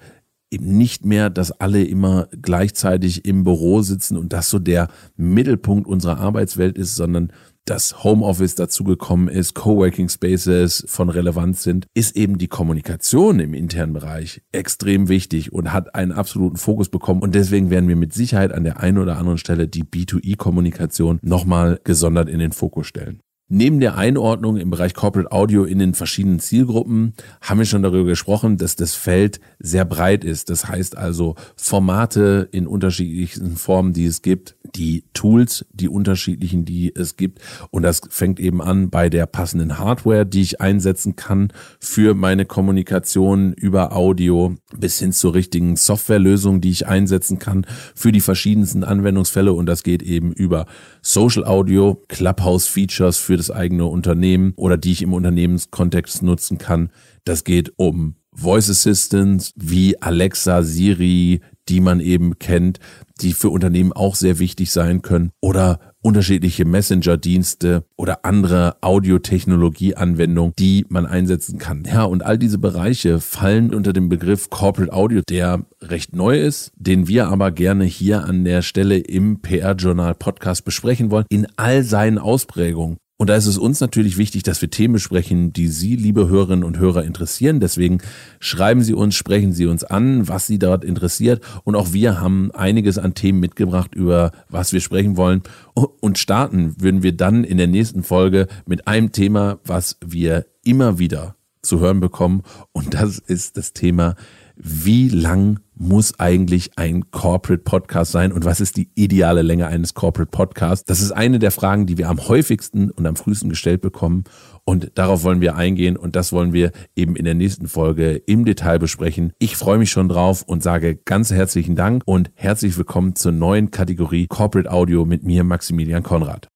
eben 0.50 0.78
nicht 0.78 1.04
mehr, 1.04 1.28
dass 1.28 1.52
alle 1.52 1.84
immer 1.84 2.28
gleichzeitig 2.40 3.26
im 3.26 3.44
Büro 3.44 3.82
sitzen 3.82 4.16
und 4.16 4.32
das 4.32 4.48
so 4.48 4.58
der 4.58 4.88
Mittelpunkt 5.16 5.86
unserer 5.86 6.17
Arbeitswelt 6.17 6.79
ist, 6.79 6.96
sondern 6.96 7.34
dass 7.67 8.02
Homeoffice 8.02 8.55
dazugekommen 8.55 9.29
ist, 9.29 9.52
Coworking 9.52 10.08
Spaces 10.08 10.86
von 10.88 11.10
Relevanz 11.10 11.62
sind, 11.62 11.86
ist 11.93 12.17
eben 12.17 12.38
die 12.38 12.48
Kommunikation 12.48 13.38
im 13.38 13.52
internen 13.52 13.93
Bereich 13.93 14.41
extrem 14.52 15.10
wichtig 15.10 15.52
und 15.52 15.74
hat 15.74 15.94
einen 15.94 16.12
absoluten 16.12 16.56
Fokus 16.56 16.88
bekommen. 16.88 17.20
Und 17.20 17.34
deswegen 17.34 17.69
werden 17.69 17.91
wir 17.91 17.96
mit 17.96 18.14
Sicherheit 18.14 18.52
an 18.52 18.64
der 18.64 18.81
einen 18.81 18.96
oder 18.96 19.19
anderen 19.19 19.36
Stelle 19.36 19.69
die 19.69 19.84
B2E-Kommunikation 19.84 21.19
nochmal 21.20 21.79
gesondert 21.84 22.31
in 22.31 22.38
den 22.38 22.52
Fokus 22.52 22.86
stellen. 22.86 23.20
Neben 23.48 23.79
der 23.79 23.96
Einordnung 23.96 24.56
im 24.56 24.70
Bereich 24.70 24.93
Corporate 24.93 25.31
Audio 25.31 25.62
in 25.62 25.79
den 25.79 25.94
verschiedenen 25.94 26.41
Zielgruppen 26.41 27.15
haben 27.41 27.58
wir 27.60 27.65
schon 27.65 27.84
darüber 27.84 28.08
gesprochen, 28.08 28.56
dass 28.56 28.74
das 28.74 28.96
Feld 28.96 29.38
sehr 29.60 29.84
breit 29.84 30.24
ist. 30.24 30.50
Das 30.50 30.67
heißt 30.67 30.98
also 30.98 31.36
Formate 31.55 32.48
in 32.50 32.67
unterschiedlichen 32.67 33.56
Formen, 33.56 33.93
die 33.93 34.06
es 34.06 34.22
gibt, 34.22 34.56
die 34.74 35.05
Tools, 35.15 35.65
die 35.72 35.88
unterschiedlichen, 35.88 36.65
die 36.65 36.93
es 36.93 37.17
gibt. 37.17 37.41
Und 37.70 37.84
das 37.84 38.00
fängt 38.08 38.41
eben 38.41 38.60
an 38.60 38.91
bei 38.91 39.08
der 39.08 39.26
passenden 39.26 39.79
Hardware, 39.79 40.26
die 40.26 40.43
ich 40.43 40.60
einsetzen 40.60 41.15
kann 41.15 41.53
für 41.79 42.15
meine 42.15 42.46
Kommunikation 42.46 43.53
über 43.53 43.94
Audio 43.94 44.56
bis 44.76 44.98
hin 44.98 45.12
zur 45.12 45.34
richtigen 45.34 45.76
Softwarelösung, 45.76 46.60
die 46.60 46.70
ich 46.70 46.88
einsetzen 46.88 47.38
kann 47.38 47.65
für 47.94 48.10
die 48.10 48.20
verschiedensten 48.20 48.82
Anwendungsfälle. 48.82 49.53
Und 49.53 49.67
das 49.67 49.84
geht 49.84 50.03
eben 50.03 50.32
über 50.32 50.67
Social 51.08 51.44
Audio, 51.44 52.03
Clubhouse 52.08 52.67
Features 52.67 53.17
für 53.17 53.36
das 53.36 53.53
eigene 53.53 53.84
Unternehmen 53.84 54.55
oder 54.56 54.77
die 54.77 54.91
ich 54.91 55.03
im 55.03 55.13
Unternehmenskontext 55.13 56.25
nutzen 56.25 56.58
kann. 56.58 56.91
Das 57.22 57.44
geht 57.44 57.72
um 57.77 58.17
Voice 58.32 58.69
Assistants 58.69 59.53
wie 59.55 60.03
Alexa, 60.03 60.65
Siri, 60.65 61.43
die 61.69 61.81
man 61.81 62.01
eben 62.01 62.41
kennt, 62.41 62.81
die 63.20 63.34
für 63.34 63.51
Unternehmen 63.51 63.93
auch 63.93 64.17
sehr 64.17 64.41
wichtig 64.41 64.72
sein 64.72 65.01
können 65.01 65.31
oder 65.41 65.79
unterschiedliche 66.06 66.65
Messenger-Dienste 66.65 67.82
oder 67.96 68.25
andere 68.25 68.77
Audiotechnologie-Anwendungen, 68.81 70.53
die 70.56 70.86
man 70.89 71.05
einsetzen 71.05 71.58
kann. 71.58 71.82
Ja, 71.84 72.05
und 72.05 72.25
all 72.25 72.39
diese 72.39 72.58
Bereiche 72.58 73.19
fallen 73.19 73.75
unter 73.75 73.93
dem 73.93 74.08
Begriff 74.08 74.48
Corporate 74.48 74.93
Audio, 74.93 75.22
der 75.29 75.67
recht 75.82 76.15
neu 76.15 76.41
ist, 76.41 76.70
den 76.77 77.08
wir 77.08 77.27
aber 77.27 77.51
gerne 77.51 77.84
hier 77.84 78.25
an 78.25 78.44
der 78.44 78.63
Stelle 78.63 78.98
im 78.98 79.41
PR-Journal 79.43 80.15
Podcast 80.15 80.65
besprechen 80.65 81.10
wollen, 81.10 81.27
in 81.29 81.48
all 81.56 81.82
seinen 81.82 82.19
Ausprägungen. 82.19 82.98
Und 83.19 83.31
da 83.31 83.37
ist 83.37 83.46
es 83.46 83.56
uns 83.56 83.81
natürlich 83.81 84.19
wichtig, 84.19 84.43
dass 84.43 84.61
wir 84.61 84.69
Themen 84.69 84.94
besprechen, 84.94 85.53
die 85.53 85.69
Sie, 85.69 85.96
liebe 85.96 86.29
Hörerinnen 86.29 86.65
und 86.65 86.79
Hörer, 86.79 87.03
interessieren. 87.03 87.61
Deswegen 87.61 87.99
schreiben 88.41 88.82
Sie 88.82 88.93
uns, 88.93 89.15
sprechen 89.15 89.53
Sie 89.53 89.65
uns 89.65 89.85
an, 89.85 90.29
was 90.29 90.46
Sie 90.46 90.58
dort 90.58 90.85
interessiert. 90.85 91.43
Und 91.65 91.77
auch 91.77 91.94
wir 91.94 92.20
haben 92.20 92.51
einiges 92.53 92.99
an 92.99 93.15
Themen 93.15 93.41
mitgebracht, 93.41 93.94
über 93.94 94.32
was 94.51 94.75
wir 94.75 94.81
sprechen 94.81 95.17
wollen. 95.17 95.43
Und 95.75 96.19
starten 96.19 96.75
würden 96.79 97.03
wir 97.03 97.17
dann 97.17 97.44
in 97.44 97.56
der 97.56 97.69
nächsten 97.69 98.03
Folge 98.03 98.49
mit 98.67 98.87
einem 98.87 99.13
Thema, 99.13 99.61
was 99.65 99.96
wir 100.05 100.44
immer 100.63 100.99
wieder 100.99 101.37
zu 101.63 101.81
hören 101.81 102.01
bekommen. 102.01 102.43
Und 102.73 102.93
das 102.93 103.19
ist 103.19 103.56
das 103.56 103.73
Thema 103.73 104.15
wie 104.56 105.08
lang 105.08 105.61
muss 105.78 106.18
eigentlich 106.18 106.70
ein 106.76 107.10
Corporate 107.10 107.62
Podcast 107.62 108.12
sein 108.12 108.32
und 108.32 108.44
was 108.44 108.60
ist 108.60 108.76
die 108.76 108.90
ideale 108.94 109.42
Länge 109.42 109.66
eines 109.66 109.94
Corporate 109.94 110.30
Podcasts? 110.30 110.84
Das 110.84 111.00
ist 111.00 111.12
eine 111.12 111.38
der 111.38 111.50
Fragen, 111.50 111.86
die 111.86 111.98
wir 111.98 112.08
am 112.08 112.28
häufigsten 112.28 112.90
und 112.90 113.06
am 113.06 113.16
frühesten 113.16 113.48
gestellt 113.48 113.82
bekommen 113.82 114.24
und 114.64 114.92
darauf 114.94 115.22
wollen 115.22 115.40
wir 115.40 115.56
eingehen 115.56 115.96
und 115.96 116.16
das 116.16 116.32
wollen 116.32 116.52
wir 116.52 116.72
eben 116.96 117.14
in 117.14 117.24
der 117.24 117.34
nächsten 117.34 117.68
Folge 117.68 118.16
im 118.26 118.44
Detail 118.44 118.78
besprechen. 118.78 119.32
Ich 119.38 119.56
freue 119.56 119.78
mich 119.78 119.90
schon 119.90 120.08
drauf 120.08 120.42
und 120.42 120.62
sage 120.62 120.96
ganz 120.96 121.30
herzlichen 121.30 121.76
Dank 121.76 122.02
und 122.06 122.30
herzlich 122.34 122.76
willkommen 122.76 123.14
zur 123.14 123.32
neuen 123.32 123.70
Kategorie 123.70 124.26
Corporate 124.26 124.70
Audio 124.70 125.04
mit 125.04 125.22
mir, 125.24 125.44
Maximilian 125.44 126.02
Konrad. 126.02 126.48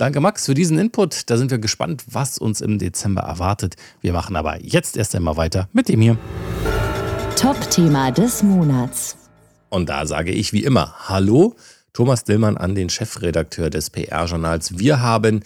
Danke, 0.00 0.20
Max, 0.20 0.46
für 0.46 0.54
diesen 0.54 0.78
Input. 0.78 1.28
Da 1.28 1.36
sind 1.36 1.50
wir 1.50 1.58
gespannt, 1.58 2.04
was 2.06 2.38
uns 2.38 2.62
im 2.62 2.78
Dezember 2.78 3.20
erwartet. 3.20 3.74
Wir 4.00 4.14
machen 4.14 4.34
aber 4.34 4.58
jetzt 4.64 4.96
erst 4.96 5.14
einmal 5.14 5.36
weiter 5.36 5.68
mit 5.74 5.90
dem 5.90 6.00
hier. 6.00 6.16
Top-Thema 7.36 8.10
des 8.10 8.42
Monats. 8.42 9.18
Und 9.68 9.90
da 9.90 10.06
sage 10.06 10.32
ich 10.32 10.54
wie 10.54 10.64
immer 10.64 10.94
Hallo, 11.10 11.54
Thomas 11.92 12.24
Dillmann 12.24 12.56
an 12.56 12.74
den 12.74 12.88
Chefredakteur 12.88 13.68
des 13.68 13.90
PR-Journals. 13.90 14.78
Wir 14.78 15.02
haben 15.02 15.42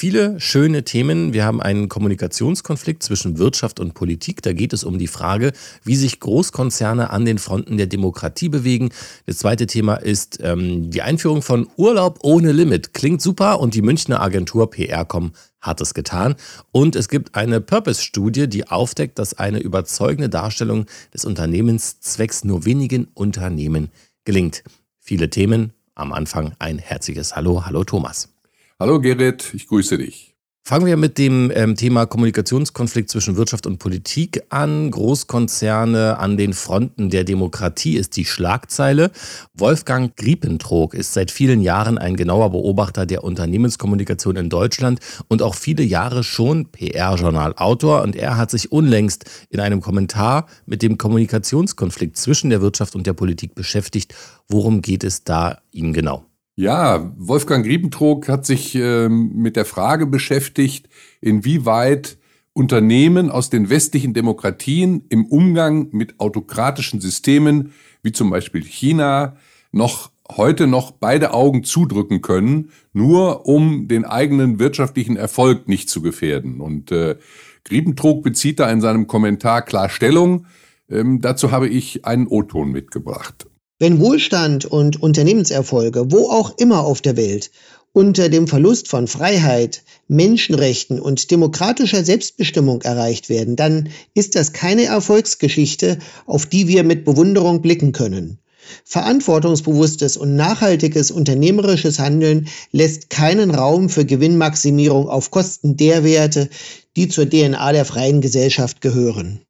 Viele 0.00 0.40
schöne 0.40 0.82
Themen. 0.82 1.34
Wir 1.34 1.44
haben 1.44 1.60
einen 1.60 1.90
Kommunikationskonflikt 1.90 3.02
zwischen 3.02 3.36
Wirtschaft 3.36 3.78
und 3.80 3.92
Politik. 3.92 4.40
Da 4.40 4.54
geht 4.54 4.72
es 4.72 4.82
um 4.82 4.96
die 4.98 5.08
Frage, 5.08 5.52
wie 5.84 5.94
sich 5.94 6.20
Großkonzerne 6.20 7.10
an 7.10 7.26
den 7.26 7.36
Fronten 7.36 7.76
der 7.76 7.86
Demokratie 7.86 8.48
bewegen. 8.48 8.88
Das 9.26 9.36
zweite 9.36 9.66
Thema 9.66 9.96
ist 9.96 10.38
ähm, 10.42 10.90
die 10.90 11.02
Einführung 11.02 11.42
von 11.42 11.68
Urlaub 11.76 12.20
ohne 12.22 12.50
Limit. 12.52 12.94
Klingt 12.94 13.20
super 13.20 13.60
und 13.60 13.74
die 13.74 13.82
Münchner 13.82 14.22
Agentur 14.22 14.70
PR.com 14.70 15.32
hat 15.60 15.82
es 15.82 15.92
getan. 15.92 16.34
Und 16.72 16.96
es 16.96 17.10
gibt 17.10 17.34
eine 17.34 17.60
Purpose-Studie, 17.60 18.48
die 18.48 18.68
aufdeckt, 18.68 19.18
dass 19.18 19.34
eine 19.34 19.58
überzeugende 19.58 20.30
Darstellung 20.30 20.86
des 21.12 21.26
Unternehmenszwecks 21.26 22.42
nur 22.42 22.64
wenigen 22.64 23.08
Unternehmen 23.12 23.90
gelingt. 24.24 24.64
Viele 24.98 25.28
Themen. 25.28 25.74
Am 25.94 26.14
Anfang 26.14 26.54
ein 26.58 26.78
herzliches 26.78 27.36
Hallo. 27.36 27.66
Hallo 27.66 27.84
Thomas. 27.84 28.39
Hallo 28.80 28.98
Gerrit, 28.98 29.52
ich 29.52 29.66
grüße 29.66 29.98
dich. 29.98 30.34
Fangen 30.66 30.86
wir 30.86 30.96
mit 30.96 31.18
dem 31.18 31.52
ähm, 31.54 31.76
Thema 31.76 32.06
Kommunikationskonflikt 32.06 33.10
zwischen 33.10 33.36
Wirtschaft 33.36 33.66
und 33.66 33.78
Politik 33.78 34.42
an. 34.48 34.90
Großkonzerne 34.90 36.18
an 36.18 36.38
den 36.38 36.54
Fronten 36.54 37.10
der 37.10 37.24
Demokratie 37.24 37.98
ist 37.98 38.16
die 38.16 38.24
Schlagzeile. 38.24 39.10
Wolfgang 39.52 40.16
Griepentrog 40.16 40.94
ist 40.94 41.12
seit 41.12 41.30
vielen 41.30 41.60
Jahren 41.60 41.98
ein 41.98 42.16
genauer 42.16 42.52
Beobachter 42.52 43.04
der 43.04 43.22
Unternehmenskommunikation 43.22 44.36
in 44.36 44.48
Deutschland 44.48 45.00
und 45.28 45.42
auch 45.42 45.56
viele 45.56 45.82
Jahre 45.82 46.24
schon 46.24 46.70
PR-Journal-Autor. 46.70 48.00
Und 48.00 48.16
er 48.16 48.38
hat 48.38 48.50
sich 48.50 48.72
unlängst 48.72 49.26
in 49.50 49.60
einem 49.60 49.82
Kommentar 49.82 50.46
mit 50.64 50.80
dem 50.80 50.96
Kommunikationskonflikt 50.96 52.16
zwischen 52.16 52.48
der 52.48 52.62
Wirtschaft 52.62 52.94
und 52.94 53.06
der 53.06 53.12
Politik 53.12 53.54
beschäftigt. 53.54 54.14
Worum 54.48 54.80
geht 54.80 55.04
es 55.04 55.22
da 55.22 55.58
ihm 55.70 55.92
genau? 55.92 56.29
Ja, 56.56 57.12
Wolfgang 57.16 57.64
Griebentrog 57.64 58.28
hat 58.28 58.44
sich 58.44 58.74
äh, 58.74 59.08
mit 59.08 59.56
der 59.56 59.64
Frage 59.64 60.06
beschäftigt, 60.06 60.88
inwieweit 61.20 62.18
Unternehmen 62.52 63.30
aus 63.30 63.48
den 63.48 63.70
westlichen 63.70 64.12
Demokratien 64.12 65.04
im 65.08 65.26
Umgang 65.26 65.88
mit 65.92 66.20
autokratischen 66.20 67.00
Systemen, 67.00 67.72
wie 68.02 68.12
zum 68.12 68.30
Beispiel 68.30 68.62
China, 68.64 69.36
noch 69.72 70.10
heute 70.36 70.66
noch 70.66 70.90
beide 70.92 71.32
Augen 71.32 71.64
zudrücken 71.64 72.22
können, 72.22 72.70
nur 72.92 73.46
um 73.46 73.88
den 73.88 74.04
eigenen 74.04 74.58
wirtschaftlichen 74.58 75.16
Erfolg 75.16 75.68
nicht 75.68 75.88
zu 75.88 76.02
gefährden. 76.02 76.60
Und 76.60 76.92
äh, 76.92 77.16
Griebentrog 77.64 78.22
bezieht 78.22 78.60
da 78.60 78.70
in 78.70 78.80
seinem 78.80 79.06
Kommentar 79.06 79.62
klar 79.62 79.88
Stellung. 79.88 80.46
Ähm, 80.88 81.20
dazu 81.20 81.50
habe 81.50 81.68
ich 81.68 82.04
einen 82.04 82.26
O-Ton 82.26 82.70
mitgebracht. 82.70 83.49
Wenn 83.82 83.98
Wohlstand 83.98 84.66
und 84.66 85.02
Unternehmenserfolge, 85.02 86.12
wo 86.12 86.28
auch 86.28 86.58
immer 86.58 86.84
auf 86.84 87.00
der 87.00 87.16
Welt, 87.16 87.50
unter 87.94 88.28
dem 88.28 88.46
Verlust 88.46 88.88
von 88.88 89.06
Freiheit, 89.06 89.84
Menschenrechten 90.06 91.00
und 91.00 91.30
demokratischer 91.30 92.04
Selbstbestimmung 92.04 92.82
erreicht 92.82 93.30
werden, 93.30 93.56
dann 93.56 93.88
ist 94.12 94.34
das 94.34 94.52
keine 94.52 94.84
Erfolgsgeschichte, 94.84 95.98
auf 96.26 96.44
die 96.44 96.68
wir 96.68 96.84
mit 96.84 97.06
Bewunderung 97.06 97.62
blicken 97.62 97.92
können. 97.92 98.38
Verantwortungsbewusstes 98.84 100.18
und 100.18 100.36
nachhaltiges 100.36 101.10
unternehmerisches 101.10 101.98
Handeln 101.98 102.48
lässt 102.72 103.08
keinen 103.08 103.50
Raum 103.50 103.88
für 103.88 104.04
Gewinnmaximierung 104.04 105.08
auf 105.08 105.30
Kosten 105.30 105.78
der 105.78 106.04
Werte, 106.04 106.50
die 106.96 107.08
zur 107.08 107.30
DNA 107.30 107.72
der 107.72 107.86
freien 107.86 108.20
Gesellschaft 108.20 108.82
gehören. 108.82 109.40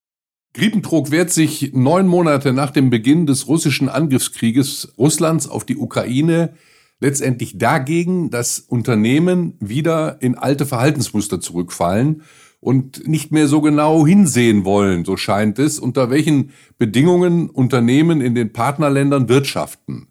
Griepentrog 0.53 1.11
wehrt 1.11 1.31
sich 1.31 1.73
neun 1.75 2.09
Monate 2.09 2.53
nach 2.53 2.71
dem 2.71 2.91
Beginn 2.91 3.27
des 3.27 3.47
russischen 3.47 3.89
Angriffskrieges 3.89 4.95
Russlands 4.99 5.49
auf 5.49 5.65
die 5.65 5.77
Ukraine 5.77 6.55
letztendlich 7.01 7.57
dagegen, 7.57 8.31
dass 8.31 8.59
Unternehmen 8.59 9.55
wieder 9.61 10.21
in 10.21 10.37
alte 10.37 10.67
Verhaltensmuster 10.67 11.41
zurückfallen 11.41 12.23
und 12.61 13.09
nicht 13.09 13.33
mehr 13.33 13.47
so 13.47 13.61
genau 13.61 14.07
hinsehen 14.07 14.65
wollen, 14.65 15.05
so 15.05 15.17
scheint 15.17 15.59
es, 15.59 15.79
unter 15.79 16.11
welchen 16.11 16.51
Bedingungen 16.79 17.49
Unternehmen 17.49 18.21
in 18.21 18.35
den 18.35 18.53
Partnerländern 18.53 19.29
wirtschaften. 19.29 20.09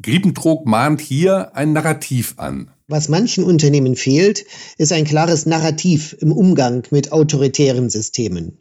Griepentrog 0.00 0.66
mahnt 0.66 1.00
hier 1.00 1.54
ein 1.54 1.72
Narrativ 1.72 2.34
an. 2.38 2.70
Was 2.88 3.08
manchen 3.08 3.44
Unternehmen 3.44 3.96
fehlt, 3.96 4.44
ist 4.78 4.92
ein 4.92 5.04
klares 5.04 5.46
Narrativ 5.46 6.16
im 6.20 6.32
Umgang 6.32 6.84
mit 6.90 7.12
autoritären 7.12 7.90
Systemen. 7.90 8.58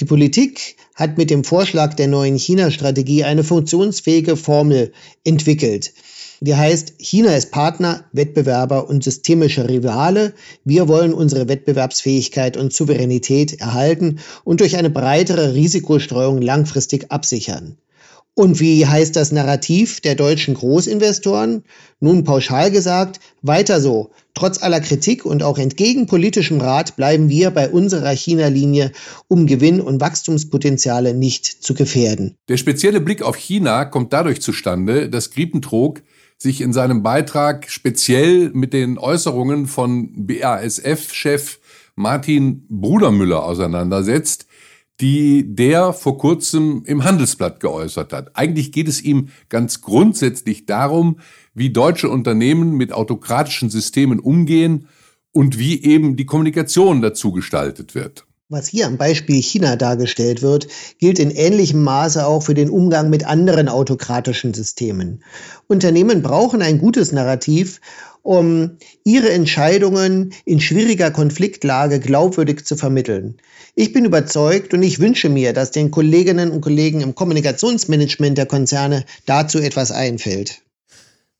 Die 0.00 0.04
Politik 0.04 0.76
hat 0.94 1.18
mit 1.18 1.30
dem 1.30 1.44
Vorschlag 1.44 1.94
der 1.94 2.08
neuen 2.08 2.36
China-Strategie 2.36 3.24
eine 3.24 3.44
funktionsfähige 3.44 4.36
Formel 4.36 4.92
entwickelt. 5.24 5.92
Die 6.40 6.54
heißt, 6.54 6.94
China 6.98 7.34
ist 7.34 7.50
Partner, 7.50 8.04
Wettbewerber 8.12 8.88
und 8.88 9.02
systemischer 9.02 9.68
Rivale. 9.68 10.34
Wir 10.64 10.86
wollen 10.86 11.14
unsere 11.14 11.48
Wettbewerbsfähigkeit 11.48 12.56
und 12.56 12.74
Souveränität 12.74 13.60
erhalten 13.60 14.18
und 14.44 14.60
durch 14.60 14.76
eine 14.76 14.90
breitere 14.90 15.54
Risikostreuung 15.54 16.42
langfristig 16.42 17.10
absichern. 17.10 17.78
Und 18.38 18.60
wie 18.60 18.86
heißt 18.86 19.16
das 19.16 19.32
Narrativ 19.32 20.02
der 20.02 20.14
deutschen 20.14 20.52
Großinvestoren? 20.52 21.64
Nun 22.00 22.24
pauschal 22.24 22.70
gesagt, 22.70 23.18
weiter 23.40 23.80
so. 23.80 24.10
Trotz 24.34 24.62
aller 24.62 24.80
Kritik 24.80 25.24
und 25.24 25.42
auch 25.42 25.56
entgegen 25.56 26.06
politischem 26.06 26.60
Rat 26.60 26.96
bleiben 26.96 27.30
wir 27.30 27.50
bei 27.50 27.70
unserer 27.70 28.10
China-Linie, 28.10 28.92
um 29.28 29.46
Gewinn- 29.46 29.80
und 29.80 30.02
Wachstumspotenziale 30.02 31.14
nicht 31.14 31.46
zu 31.46 31.72
gefährden. 31.72 32.36
Der 32.50 32.58
spezielle 32.58 33.00
Blick 33.00 33.22
auf 33.22 33.36
China 33.36 33.86
kommt 33.86 34.12
dadurch 34.12 34.42
zustande, 34.42 35.08
dass 35.08 35.30
Griepentrog 35.30 36.02
sich 36.36 36.60
in 36.60 36.74
seinem 36.74 37.02
Beitrag 37.02 37.70
speziell 37.70 38.50
mit 38.52 38.74
den 38.74 38.98
Äußerungen 38.98 39.66
von 39.66 40.26
BASF-Chef 40.26 41.58
Martin 41.94 42.66
Brudermüller 42.68 43.42
auseinandersetzt, 43.42 44.46
die 45.00 45.54
der 45.54 45.92
vor 45.92 46.16
kurzem 46.18 46.82
im 46.86 47.04
Handelsblatt 47.04 47.60
geäußert 47.60 48.12
hat. 48.12 48.30
Eigentlich 48.34 48.72
geht 48.72 48.88
es 48.88 49.02
ihm 49.02 49.28
ganz 49.48 49.82
grundsätzlich 49.82 50.66
darum, 50.66 51.20
wie 51.54 51.70
deutsche 51.70 52.08
Unternehmen 52.08 52.76
mit 52.76 52.92
autokratischen 52.92 53.68
Systemen 53.68 54.20
umgehen 54.20 54.88
und 55.32 55.58
wie 55.58 55.82
eben 55.82 56.16
die 56.16 56.26
Kommunikation 56.26 57.02
dazu 57.02 57.32
gestaltet 57.32 57.94
wird. 57.94 58.26
Was 58.48 58.68
hier 58.68 58.86
am 58.86 58.96
Beispiel 58.96 59.42
China 59.42 59.74
dargestellt 59.74 60.40
wird, 60.40 60.68
gilt 61.00 61.18
in 61.18 61.32
ähnlichem 61.32 61.82
Maße 61.82 62.24
auch 62.24 62.44
für 62.44 62.54
den 62.54 62.70
Umgang 62.70 63.10
mit 63.10 63.26
anderen 63.26 63.68
autokratischen 63.68 64.54
Systemen. 64.54 65.24
Unternehmen 65.66 66.22
brauchen 66.22 66.62
ein 66.62 66.78
gutes 66.78 67.10
Narrativ, 67.10 67.80
um 68.22 68.76
ihre 69.02 69.30
Entscheidungen 69.30 70.32
in 70.44 70.60
schwieriger 70.60 71.10
Konfliktlage 71.10 71.98
glaubwürdig 71.98 72.64
zu 72.64 72.76
vermitteln. 72.76 73.38
Ich 73.74 73.92
bin 73.92 74.04
überzeugt 74.04 74.72
und 74.74 74.82
ich 74.84 75.00
wünsche 75.00 75.28
mir, 75.28 75.52
dass 75.52 75.72
den 75.72 75.90
Kolleginnen 75.90 76.52
und 76.52 76.60
Kollegen 76.60 77.00
im 77.00 77.16
Kommunikationsmanagement 77.16 78.38
der 78.38 78.46
Konzerne 78.46 79.06
dazu 79.26 79.58
etwas 79.58 79.90
einfällt. 79.90 80.62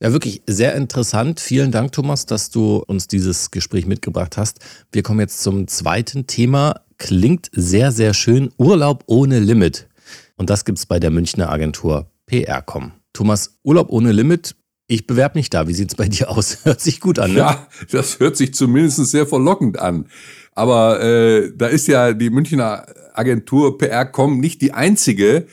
Ja, 0.02 0.12
wirklich 0.12 0.42
sehr 0.46 0.74
interessant. 0.74 1.40
Vielen 1.40 1.72
Dank, 1.72 1.92
Thomas, 1.92 2.26
dass 2.26 2.50
du 2.50 2.82
uns 2.86 3.08
dieses 3.08 3.50
Gespräch 3.50 3.86
mitgebracht 3.86 4.36
hast. 4.36 4.60
Wir 4.92 5.02
kommen 5.02 5.20
jetzt 5.20 5.42
zum 5.42 5.68
zweiten 5.68 6.26
Thema. 6.26 6.82
Klingt 6.98 7.48
sehr, 7.52 7.92
sehr 7.92 8.12
schön. 8.12 8.52
Urlaub 8.58 9.04
ohne 9.06 9.38
Limit. 9.40 9.88
Und 10.36 10.50
das 10.50 10.66
gibt 10.66 10.76
es 10.76 10.84
bei 10.84 11.00
der 11.00 11.10
Münchner 11.10 11.50
Agentur 11.50 12.10
PR.com. 12.26 12.92
Thomas, 13.14 13.58
Urlaub 13.62 13.88
ohne 13.88 14.12
Limit. 14.12 14.54
Ich 14.86 15.06
bewerbe 15.06 15.38
mich 15.38 15.48
da. 15.48 15.66
Wie 15.66 15.72
sieht's 15.72 15.94
bei 15.94 16.08
dir 16.08 16.28
aus? 16.28 16.58
Hört 16.64 16.82
sich 16.82 17.00
gut 17.00 17.18
an, 17.18 17.32
ne? 17.32 17.38
Ja, 17.38 17.66
das 17.90 18.20
hört 18.20 18.36
sich 18.36 18.52
zumindest 18.52 18.98
sehr 19.06 19.26
verlockend 19.26 19.78
an. 19.78 20.08
Aber 20.52 21.02
äh, 21.02 21.52
da 21.56 21.68
ist 21.68 21.88
ja 21.88 22.12
die 22.12 22.28
Münchner 22.28 22.86
Agentur 23.14 23.78
PR.com 23.78 24.40
nicht 24.40 24.60
die 24.60 24.72
einzige, 24.72 25.46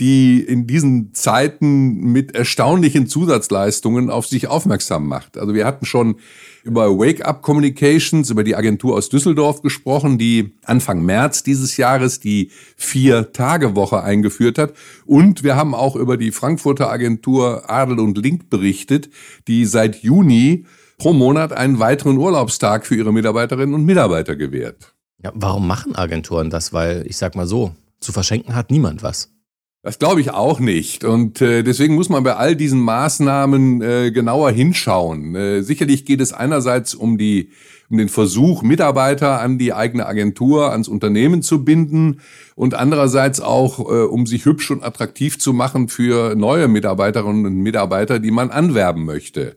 die 0.00 0.40
in 0.40 0.66
diesen 0.66 1.12
Zeiten 1.12 2.12
mit 2.12 2.34
erstaunlichen 2.34 3.06
Zusatzleistungen 3.06 4.08
auf 4.08 4.26
sich 4.26 4.48
aufmerksam 4.48 5.06
macht. 5.06 5.36
Also 5.36 5.54
wir 5.54 5.66
hatten 5.66 5.84
schon 5.84 6.16
über 6.64 6.98
Wake 6.98 7.24
Up 7.24 7.42
Communications, 7.42 8.30
über 8.30 8.42
die 8.42 8.56
Agentur 8.56 8.96
aus 8.96 9.10
Düsseldorf 9.10 9.60
gesprochen, 9.60 10.16
die 10.16 10.54
Anfang 10.64 11.04
März 11.04 11.42
dieses 11.42 11.76
Jahres 11.76 12.18
die 12.18 12.50
Vier-Tage-Woche 12.76 14.02
eingeführt 14.02 14.56
hat. 14.56 14.72
Und 15.04 15.44
wir 15.44 15.54
haben 15.54 15.74
auch 15.74 15.96
über 15.96 16.16
die 16.16 16.32
Frankfurter 16.32 16.90
Agentur 16.90 17.70
Adel 17.70 18.00
und 18.00 18.16
Link 18.16 18.48
berichtet, 18.48 19.10
die 19.48 19.66
seit 19.66 20.02
Juni 20.02 20.64
pro 20.96 21.12
Monat 21.12 21.52
einen 21.52 21.78
weiteren 21.78 22.16
Urlaubstag 22.16 22.86
für 22.86 22.94
ihre 22.94 23.12
Mitarbeiterinnen 23.12 23.74
und 23.74 23.84
Mitarbeiter 23.84 24.34
gewährt. 24.34 24.94
Ja, 25.22 25.32
warum 25.34 25.66
machen 25.66 25.94
Agenturen 25.94 26.48
das? 26.48 26.72
Weil 26.72 27.04
ich 27.06 27.18
sag 27.18 27.36
mal 27.36 27.46
so, 27.46 27.74
zu 28.00 28.12
verschenken 28.12 28.54
hat 28.54 28.70
niemand 28.70 29.02
was. 29.02 29.30
Das 29.82 29.98
glaube 29.98 30.20
ich 30.20 30.30
auch 30.30 30.60
nicht. 30.60 31.04
Und 31.04 31.40
äh, 31.40 31.62
deswegen 31.62 31.94
muss 31.94 32.10
man 32.10 32.22
bei 32.22 32.36
all 32.36 32.54
diesen 32.54 32.80
Maßnahmen 32.80 33.80
äh, 33.80 34.10
genauer 34.10 34.50
hinschauen. 34.50 35.34
Äh, 35.34 35.62
sicherlich 35.62 36.04
geht 36.04 36.20
es 36.20 36.34
einerseits 36.34 36.94
um 36.94 37.16
die 37.16 37.50
um 37.88 37.98
den 37.98 38.08
Versuch, 38.08 38.62
Mitarbeiter 38.62 39.40
an 39.40 39.58
die 39.58 39.72
eigene 39.72 40.06
Agentur, 40.06 40.70
ans 40.70 40.86
Unternehmen 40.86 41.42
zu 41.42 41.64
binden 41.64 42.20
und 42.54 42.74
andererseits 42.74 43.40
auch, 43.40 43.80
äh, 43.80 44.04
um 44.04 44.26
sich 44.26 44.44
hübsch 44.44 44.70
und 44.70 44.84
attraktiv 44.84 45.38
zu 45.40 45.52
machen 45.52 45.88
für 45.88 46.36
neue 46.36 46.68
Mitarbeiterinnen 46.68 47.46
und 47.46 47.56
Mitarbeiter, 47.56 48.20
die 48.20 48.30
man 48.30 48.50
anwerben 48.50 49.04
möchte. 49.04 49.56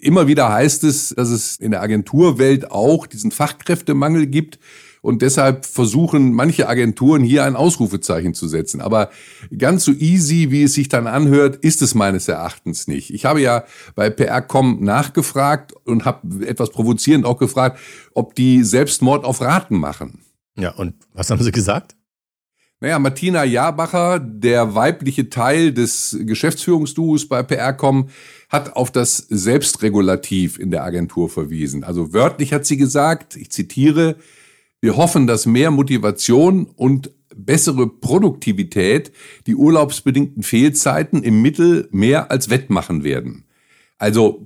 Immer 0.00 0.26
wieder 0.26 0.50
heißt 0.52 0.84
es, 0.84 1.10
dass 1.10 1.28
es 1.28 1.56
in 1.56 1.72
der 1.72 1.82
Agenturwelt 1.82 2.70
auch 2.70 3.06
diesen 3.06 3.30
Fachkräftemangel 3.30 4.26
gibt. 4.26 4.58
Und 5.02 5.22
deshalb 5.22 5.66
versuchen 5.66 6.32
manche 6.32 6.68
Agenturen 6.68 7.22
hier 7.22 7.44
ein 7.44 7.56
Ausrufezeichen 7.56 8.34
zu 8.34 8.48
setzen. 8.48 8.80
Aber 8.80 9.10
ganz 9.56 9.84
so 9.84 9.92
easy, 9.92 10.50
wie 10.50 10.64
es 10.64 10.74
sich 10.74 10.88
dann 10.88 11.06
anhört, 11.06 11.56
ist 11.56 11.82
es 11.82 11.94
meines 11.94 12.28
Erachtens 12.28 12.88
nicht. 12.88 13.12
Ich 13.12 13.24
habe 13.24 13.40
ja 13.40 13.64
bei 13.94 14.10
PR.com 14.10 14.82
nachgefragt 14.82 15.74
und 15.84 16.04
habe 16.04 16.46
etwas 16.46 16.70
provozierend 16.70 17.24
auch 17.24 17.38
gefragt, 17.38 17.78
ob 18.14 18.34
die 18.34 18.64
Selbstmord 18.64 19.24
auf 19.24 19.40
Raten 19.40 19.78
machen. 19.78 20.24
Ja, 20.58 20.70
und 20.74 20.94
was 21.12 21.30
haben 21.30 21.42
sie 21.42 21.52
gesagt? 21.52 21.96
Naja, 22.80 22.98
Martina 22.98 23.42
Jahrbacher, 23.42 24.20
der 24.20 24.74
weibliche 24.74 25.30
Teil 25.30 25.72
des 25.72 26.18
Geschäftsführungsduos 26.20 27.26
bei 27.26 27.42
PR.com, 27.42 28.10
hat 28.50 28.76
auf 28.76 28.90
das 28.90 29.16
Selbstregulativ 29.16 30.58
in 30.58 30.70
der 30.70 30.84
Agentur 30.84 31.30
verwiesen. 31.30 31.84
Also 31.84 32.12
wörtlich 32.12 32.52
hat 32.52 32.66
sie 32.66 32.76
gesagt, 32.76 33.34
ich 33.36 33.50
zitiere, 33.50 34.16
wir 34.80 34.96
hoffen, 34.96 35.26
dass 35.26 35.46
mehr 35.46 35.70
Motivation 35.70 36.66
und 36.66 37.10
bessere 37.34 37.88
Produktivität 37.88 39.12
die 39.46 39.54
urlaubsbedingten 39.54 40.42
Fehlzeiten 40.42 41.22
im 41.22 41.42
Mittel 41.42 41.88
mehr 41.92 42.30
als 42.30 42.50
wettmachen 42.50 43.04
werden. 43.04 43.44
Also 43.98 44.44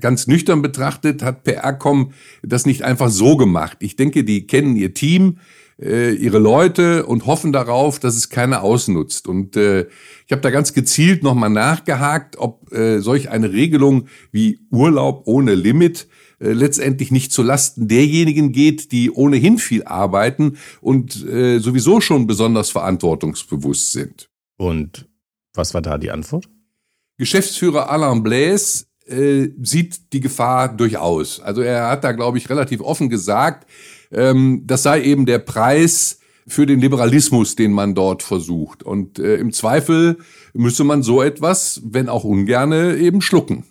ganz 0.00 0.26
nüchtern 0.28 0.62
betrachtet 0.62 1.22
hat 1.22 1.42
PR.com 1.42 2.12
das 2.42 2.66
nicht 2.66 2.82
einfach 2.82 3.10
so 3.10 3.36
gemacht. 3.36 3.78
Ich 3.80 3.96
denke, 3.96 4.22
die 4.22 4.46
kennen 4.46 4.76
ihr 4.76 4.94
Team, 4.94 5.38
äh, 5.80 6.14
ihre 6.14 6.38
Leute 6.38 7.06
und 7.06 7.26
hoffen 7.26 7.52
darauf, 7.52 7.98
dass 7.98 8.14
es 8.16 8.28
keiner 8.28 8.62
ausnutzt. 8.62 9.26
Und 9.26 9.56
äh, 9.56 9.88
ich 10.26 10.32
habe 10.32 10.42
da 10.42 10.50
ganz 10.50 10.72
gezielt 10.72 11.24
nochmal 11.24 11.50
nachgehakt, 11.50 12.38
ob 12.38 12.72
äh, 12.72 13.00
solch 13.00 13.30
eine 13.30 13.52
Regelung 13.52 14.06
wie 14.30 14.60
Urlaub 14.70 15.22
ohne 15.26 15.54
Limit 15.54 16.06
äh, 16.42 16.52
letztendlich 16.52 17.10
nicht 17.10 17.32
zu 17.32 17.42
Lasten 17.42 17.88
derjenigen 17.88 18.52
geht, 18.52 18.90
die 18.92 19.10
ohnehin 19.10 19.58
viel 19.58 19.84
arbeiten 19.84 20.58
und 20.80 21.24
äh, 21.26 21.58
sowieso 21.58 22.00
schon 22.00 22.26
besonders 22.26 22.70
verantwortungsbewusst 22.70 23.92
sind. 23.92 24.28
Und 24.56 25.08
was 25.54 25.74
war 25.74 25.82
da 25.82 25.98
die 25.98 26.10
Antwort? 26.10 26.48
Geschäftsführer 27.18 27.90
Alain 27.90 28.22
Blaise 28.22 28.86
äh, 29.06 29.48
sieht 29.62 30.12
die 30.12 30.20
Gefahr 30.20 30.74
durchaus. 30.74 31.40
Also 31.40 31.62
er 31.62 31.88
hat 31.88 32.04
da, 32.04 32.12
glaube 32.12 32.38
ich, 32.38 32.50
relativ 32.50 32.80
offen 32.80 33.08
gesagt, 33.08 33.68
ähm, 34.10 34.62
das 34.66 34.82
sei 34.82 35.02
eben 35.02 35.26
der 35.26 35.38
Preis 35.38 36.18
für 36.46 36.66
den 36.66 36.80
Liberalismus, 36.80 37.54
den 37.54 37.72
man 37.72 37.94
dort 37.94 38.22
versucht. 38.22 38.82
Und 38.82 39.18
äh, 39.18 39.36
im 39.36 39.52
Zweifel 39.52 40.18
müsse 40.54 40.84
man 40.84 41.02
so 41.02 41.22
etwas, 41.22 41.80
wenn 41.84 42.08
auch 42.08 42.24
ungerne, 42.24 42.96
eben 42.96 43.20
schlucken. 43.20 43.64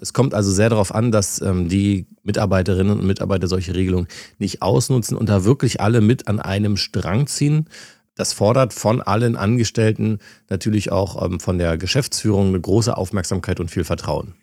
Es 0.00 0.12
kommt 0.12 0.34
also 0.34 0.50
sehr 0.50 0.70
darauf 0.70 0.94
an, 0.94 1.10
dass 1.10 1.40
ähm, 1.40 1.68
die 1.68 2.06
Mitarbeiterinnen 2.22 2.98
und 2.98 3.06
Mitarbeiter 3.06 3.48
solche 3.48 3.74
Regelungen 3.74 4.08
nicht 4.38 4.62
ausnutzen 4.62 5.16
und 5.16 5.28
da 5.28 5.44
wirklich 5.44 5.80
alle 5.80 6.00
mit 6.00 6.28
an 6.28 6.40
einem 6.40 6.76
Strang 6.76 7.26
ziehen. 7.26 7.68
Das 8.14 8.32
fordert 8.32 8.72
von 8.72 9.00
allen 9.00 9.36
Angestellten 9.36 10.18
natürlich 10.48 10.90
auch 10.90 11.24
ähm, 11.24 11.40
von 11.40 11.58
der 11.58 11.78
Geschäftsführung 11.78 12.48
eine 12.48 12.60
große 12.60 12.96
Aufmerksamkeit 12.96 13.60
und 13.60 13.70
viel 13.70 13.84
Vertrauen. 13.84 14.34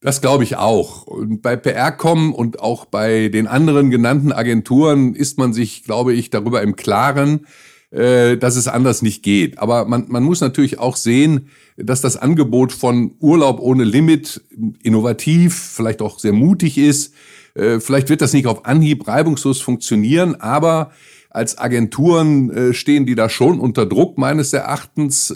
Das 0.00 0.20
glaube 0.20 0.44
ich 0.44 0.56
auch. 0.56 1.02
Und 1.08 1.42
bei 1.42 1.56
PR.com 1.56 2.32
und 2.32 2.60
auch 2.60 2.84
bei 2.84 3.28
den 3.28 3.48
anderen 3.48 3.90
genannten 3.90 4.32
Agenturen 4.32 5.14
ist 5.14 5.38
man 5.38 5.52
sich, 5.52 5.82
glaube 5.82 6.12
ich, 6.12 6.30
darüber 6.30 6.62
im 6.62 6.76
Klaren, 6.76 7.46
äh, 7.90 8.36
dass 8.36 8.56
es 8.56 8.68
anders 8.68 9.02
nicht 9.02 9.22
geht. 9.22 9.58
Aber 9.58 9.86
man, 9.86 10.06
man 10.08 10.22
muss 10.22 10.40
natürlich 10.40 10.78
auch 10.78 10.96
sehen, 10.96 11.48
dass 11.76 12.00
das 12.00 12.16
Angebot 12.16 12.72
von 12.72 13.14
Urlaub 13.20 13.60
ohne 13.60 13.84
Limit 13.84 14.42
innovativ, 14.82 15.54
vielleicht 15.54 16.02
auch 16.02 16.18
sehr 16.18 16.32
mutig 16.32 16.76
ist. 16.76 17.14
Äh, 17.54 17.80
vielleicht 17.80 18.08
wird 18.10 18.20
das 18.20 18.32
nicht 18.32 18.46
auf 18.46 18.66
Anhieb 18.66 19.08
reibungslos 19.08 19.60
funktionieren, 19.60 20.34
aber 20.34 20.90
als 21.30 21.56
Agenturen 21.56 22.50
äh, 22.50 22.74
stehen 22.74 23.06
die 23.06 23.14
da 23.14 23.28
schon 23.28 23.60
unter 23.60 23.86
Druck 23.86 24.18
meines 24.18 24.52
Erachtens 24.52 25.34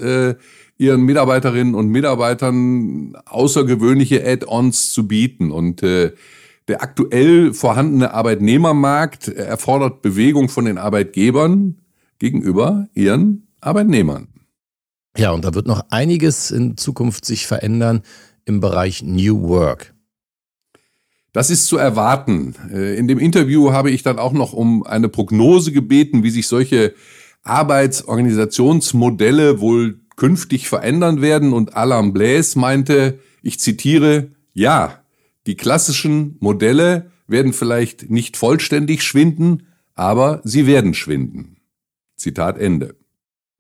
ihren 0.82 1.02
Mitarbeiterinnen 1.02 1.74
und 1.74 1.88
Mitarbeitern 1.88 3.16
außergewöhnliche 3.26 4.26
Add-ons 4.26 4.92
zu 4.92 5.06
bieten. 5.06 5.52
Und 5.52 5.82
äh, 5.82 6.12
der 6.68 6.82
aktuell 6.82 7.54
vorhandene 7.54 8.12
Arbeitnehmermarkt 8.12 9.28
erfordert 9.28 10.02
Bewegung 10.02 10.48
von 10.48 10.64
den 10.64 10.78
Arbeitgebern 10.78 11.76
gegenüber 12.22 12.88
ihren 12.94 13.48
Arbeitnehmern. 13.61 14.28
Ja, 15.18 15.32
und 15.32 15.44
da 15.44 15.54
wird 15.54 15.66
noch 15.66 15.87
einiges 15.90 16.52
in 16.52 16.76
Zukunft 16.76 17.24
sich 17.24 17.48
verändern 17.48 18.02
im 18.44 18.61
Bereich 18.61 19.02
New 19.02 19.48
Work. 19.48 19.92
Das 21.32 21.50
ist 21.50 21.66
zu 21.66 21.78
erwarten. 21.78 22.54
Äh, 22.72 22.96
in 22.96 23.08
dem 23.08 23.18
Interview 23.18 23.72
habe 23.72 23.90
ich 23.90 24.04
dann 24.04 24.20
auch 24.20 24.32
noch 24.32 24.52
um 24.52 24.85
eine 24.85 25.08
Prognose 25.08 25.72
gebeten, 25.72 26.22
wie 26.22 26.30
sich 26.30 26.46
solche 26.46 26.94
Arbeitsorganisationsmodelle 27.42 29.61
wohl 29.61 29.98
künftig 30.14 30.68
verändern 30.68 31.22
werden 31.22 31.52
und 31.52 31.76
Alain 31.76 32.12
Blaise 32.12 32.56
meinte, 32.56 33.18
ich 33.42 33.58
zitiere, 33.58 34.28
ja, 34.54 35.02
die 35.46 35.56
klassischen 35.56 36.37
Modelle 36.38 37.11
werden 37.26 37.52
vielleicht 37.52 38.11
nicht 38.11 38.37
vollständig 38.37 39.02
schwinden, 39.02 39.66
aber 39.96 40.40
sie 40.44 40.68
werden 40.68 40.94
schwinden. 40.94 41.51
Zitat 42.22 42.58
Ende. 42.58 42.94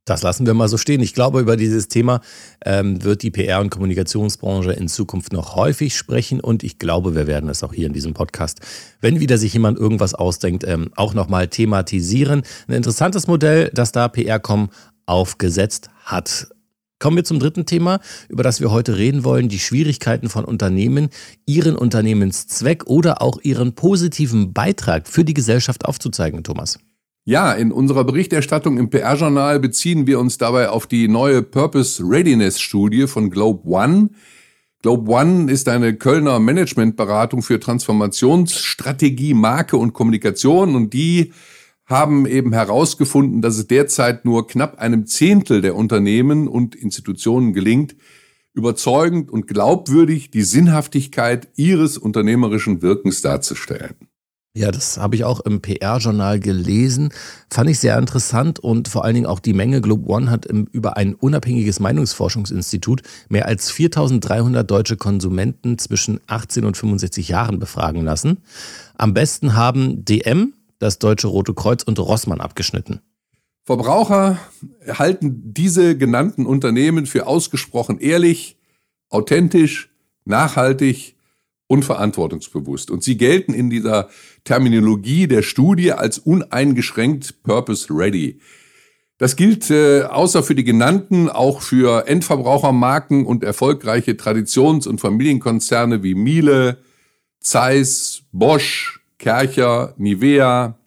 Das 0.04 0.22
lassen 0.22 0.46
wir 0.46 0.54
mal 0.54 0.68
so 0.68 0.78
stehen. 0.78 1.00
Ich 1.00 1.14
glaube, 1.14 1.40
über 1.40 1.56
dieses 1.56 1.86
Thema 1.86 2.22
ähm, 2.64 3.04
wird 3.04 3.22
die 3.22 3.30
PR- 3.30 3.60
und 3.60 3.70
Kommunikationsbranche 3.70 4.72
in 4.72 4.88
Zukunft 4.88 5.32
noch 5.32 5.54
häufig 5.54 5.96
sprechen 5.96 6.40
und 6.40 6.64
ich 6.64 6.78
glaube, 6.78 7.14
wir 7.14 7.28
werden 7.28 7.48
es 7.48 7.62
auch 7.62 7.72
hier 7.72 7.86
in 7.86 7.92
diesem 7.92 8.12
Podcast, 8.12 8.60
wenn 9.00 9.20
wieder 9.20 9.38
sich 9.38 9.52
jemand 9.52 9.78
irgendwas 9.78 10.14
ausdenkt, 10.14 10.64
ähm, 10.66 10.90
auch 10.96 11.14
nochmal 11.14 11.46
thematisieren. 11.46 12.42
Ein 12.66 12.74
interessantes 12.74 13.28
Modell, 13.28 13.70
das 13.74 13.92
da 13.92 14.08
PR.com 14.08 14.70
aufgesetzt 15.06 15.88
hat. 16.04 16.48
Kommen 16.98 17.16
wir 17.16 17.24
zum 17.24 17.38
dritten 17.38 17.66
Thema, 17.66 18.00
über 18.28 18.42
das 18.42 18.60
wir 18.60 18.72
heute 18.72 18.96
reden 18.96 19.22
wollen, 19.22 19.48
die 19.48 19.58
Schwierigkeiten 19.60 20.28
von 20.28 20.44
Unternehmen, 20.44 21.10
ihren 21.46 21.76
Unternehmenszweck 21.76 22.86
oder 22.86 23.22
auch 23.22 23.40
ihren 23.42 23.74
positiven 23.74 24.52
Beitrag 24.52 25.06
für 25.06 25.24
die 25.24 25.34
Gesellschaft 25.34 25.84
aufzuzeigen, 25.84 26.42
Thomas. 26.42 26.78
Ja, 27.24 27.52
in 27.52 27.70
unserer 27.70 28.02
Berichterstattung 28.02 28.78
im 28.78 28.90
PR-Journal 28.90 29.60
beziehen 29.60 30.08
wir 30.08 30.18
uns 30.18 30.38
dabei 30.38 30.70
auf 30.70 30.88
die 30.88 31.06
neue 31.06 31.40
Purpose 31.42 32.02
Readiness 32.04 32.58
Studie 32.60 33.06
von 33.06 33.30
Globe 33.30 33.68
One. 33.68 34.10
Globe 34.82 35.08
One 35.08 35.48
ist 35.48 35.68
eine 35.68 35.94
Kölner 35.94 36.40
Managementberatung 36.40 37.42
für 37.42 37.60
Transformationsstrategie, 37.60 39.34
Marke 39.34 39.76
und 39.76 39.92
Kommunikation 39.92 40.74
und 40.74 40.94
die 40.94 41.32
haben 41.86 42.26
eben 42.26 42.52
herausgefunden, 42.52 43.40
dass 43.40 43.56
es 43.56 43.68
derzeit 43.68 44.24
nur 44.24 44.48
knapp 44.48 44.80
einem 44.80 45.06
Zehntel 45.06 45.60
der 45.60 45.76
Unternehmen 45.76 46.48
und 46.48 46.74
Institutionen 46.74 47.52
gelingt, 47.52 47.94
überzeugend 48.52 49.30
und 49.30 49.46
glaubwürdig 49.46 50.32
die 50.32 50.42
Sinnhaftigkeit 50.42 51.50
ihres 51.54 51.98
unternehmerischen 51.98 52.82
Wirkens 52.82 53.22
darzustellen. 53.22 53.94
Ja, 54.54 54.70
das 54.70 54.98
habe 54.98 55.16
ich 55.16 55.24
auch 55.24 55.40
im 55.40 55.62
PR-Journal 55.62 56.38
gelesen. 56.38 57.08
Fand 57.50 57.70
ich 57.70 57.78
sehr 57.78 57.96
interessant 57.98 58.58
und 58.58 58.86
vor 58.86 59.02
allen 59.02 59.14
Dingen 59.14 59.26
auch 59.26 59.40
die 59.40 59.54
Menge 59.54 59.80
Globe 59.80 60.10
One 60.12 60.30
hat 60.30 60.44
über 60.44 60.98
ein 60.98 61.14
unabhängiges 61.14 61.80
Meinungsforschungsinstitut 61.80 63.00
mehr 63.30 63.46
als 63.46 63.70
4300 63.70 64.70
deutsche 64.70 64.98
Konsumenten 64.98 65.78
zwischen 65.78 66.20
18 66.26 66.66
und 66.66 66.76
65 66.76 67.28
Jahren 67.28 67.58
befragen 67.58 68.04
lassen. 68.04 68.42
Am 68.94 69.14
besten 69.14 69.54
haben 69.54 70.04
DM, 70.04 70.52
das 70.78 70.98
Deutsche 70.98 71.28
Rote 71.28 71.54
Kreuz 71.54 71.82
und 71.82 71.98
Rossmann 71.98 72.42
abgeschnitten. 72.42 73.00
Verbraucher 73.64 74.38
halten 74.86 75.54
diese 75.54 75.96
genannten 75.96 76.44
Unternehmen 76.44 77.06
für 77.06 77.26
ausgesprochen 77.26 78.00
ehrlich, 78.00 78.58
authentisch, 79.08 79.90
nachhaltig 80.26 81.11
und 81.72 81.86
verantwortungsbewusst. 81.86 82.90
Und 82.90 83.02
sie 83.02 83.16
gelten 83.16 83.54
in 83.54 83.70
dieser 83.70 84.10
Terminologie 84.44 85.26
der 85.26 85.40
Studie 85.40 85.92
als 85.92 86.18
uneingeschränkt 86.18 87.42
purpose 87.44 87.86
ready. 87.90 88.40
Das 89.16 89.36
gilt 89.36 89.70
äh, 89.70 90.02
außer 90.02 90.42
für 90.42 90.54
die 90.54 90.64
genannten 90.64 91.30
auch 91.30 91.62
für 91.62 92.06
Endverbrauchermarken 92.06 93.24
und 93.24 93.42
erfolgreiche 93.42 94.18
Traditions- 94.18 94.86
und 94.86 95.00
Familienkonzerne 95.00 96.02
wie 96.02 96.14
Miele, 96.14 96.76
Zeiss, 97.40 98.24
Bosch, 98.32 99.00
Kercher, 99.16 99.94
Nivea, 99.96 100.78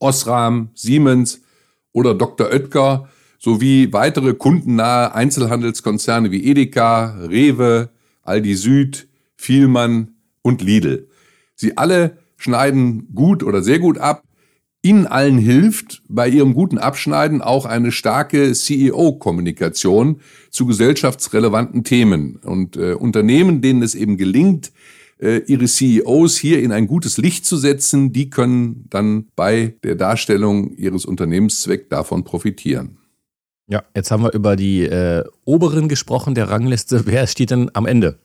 Osram, 0.00 0.70
Siemens 0.74 1.40
oder 1.92 2.14
Dr. 2.14 2.48
Oetker 2.48 3.08
sowie 3.38 3.92
weitere 3.92 4.34
kundennahe 4.34 5.14
Einzelhandelskonzerne 5.14 6.32
wie 6.32 6.50
Edeka, 6.50 7.16
Rewe, 7.30 7.90
Aldi 8.22 8.56
Süd, 8.56 9.06
Vielmann 9.44 10.14
und 10.42 10.62
Lidl. 10.62 11.08
Sie 11.54 11.76
alle 11.76 12.18
schneiden 12.36 13.14
gut 13.14 13.42
oder 13.42 13.62
sehr 13.62 13.78
gut 13.78 13.98
ab. 13.98 14.24
Ihnen 14.82 15.06
allen 15.06 15.38
hilft 15.38 16.02
bei 16.08 16.28
ihrem 16.28 16.52
guten 16.52 16.78
Abschneiden 16.78 17.40
auch 17.40 17.64
eine 17.64 17.92
starke 17.92 18.52
CEO-Kommunikation 18.52 20.20
zu 20.50 20.66
gesellschaftsrelevanten 20.66 21.84
Themen. 21.84 22.36
Und 22.36 22.76
äh, 22.76 22.94
Unternehmen, 22.94 23.62
denen 23.62 23.82
es 23.82 23.94
eben 23.94 24.16
gelingt, 24.16 24.72
äh, 25.18 25.38
ihre 25.46 25.66
CEOs 25.66 26.36
hier 26.36 26.62
in 26.62 26.72
ein 26.72 26.86
gutes 26.86 27.16
Licht 27.18 27.46
zu 27.46 27.56
setzen, 27.56 28.12
die 28.12 28.28
können 28.30 28.86
dann 28.90 29.28
bei 29.36 29.74
der 29.84 29.94
Darstellung 29.94 30.74
ihres 30.76 31.04
Unternehmenszwecks 31.06 31.88
davon 31.88 32.24
profitieren. 32.24 32.98
Ja, 33.66 33.82
jetzt 33.96 34.10
haben 34.10 34.22
wir 34.22 34.34
über 34.34 34.56
die 34.56 34.82
äh, 34.82 35.24
oberen 35.44 35.88
gesprochen 35.88 36.34
der 36.34 36.50
Rangliste. 36.50 37.06
Wer 37.06 37.26
steht 37.26 37.50
denn 37.50 37.70
am 37.72 37.86
Ende? 37.86 38.18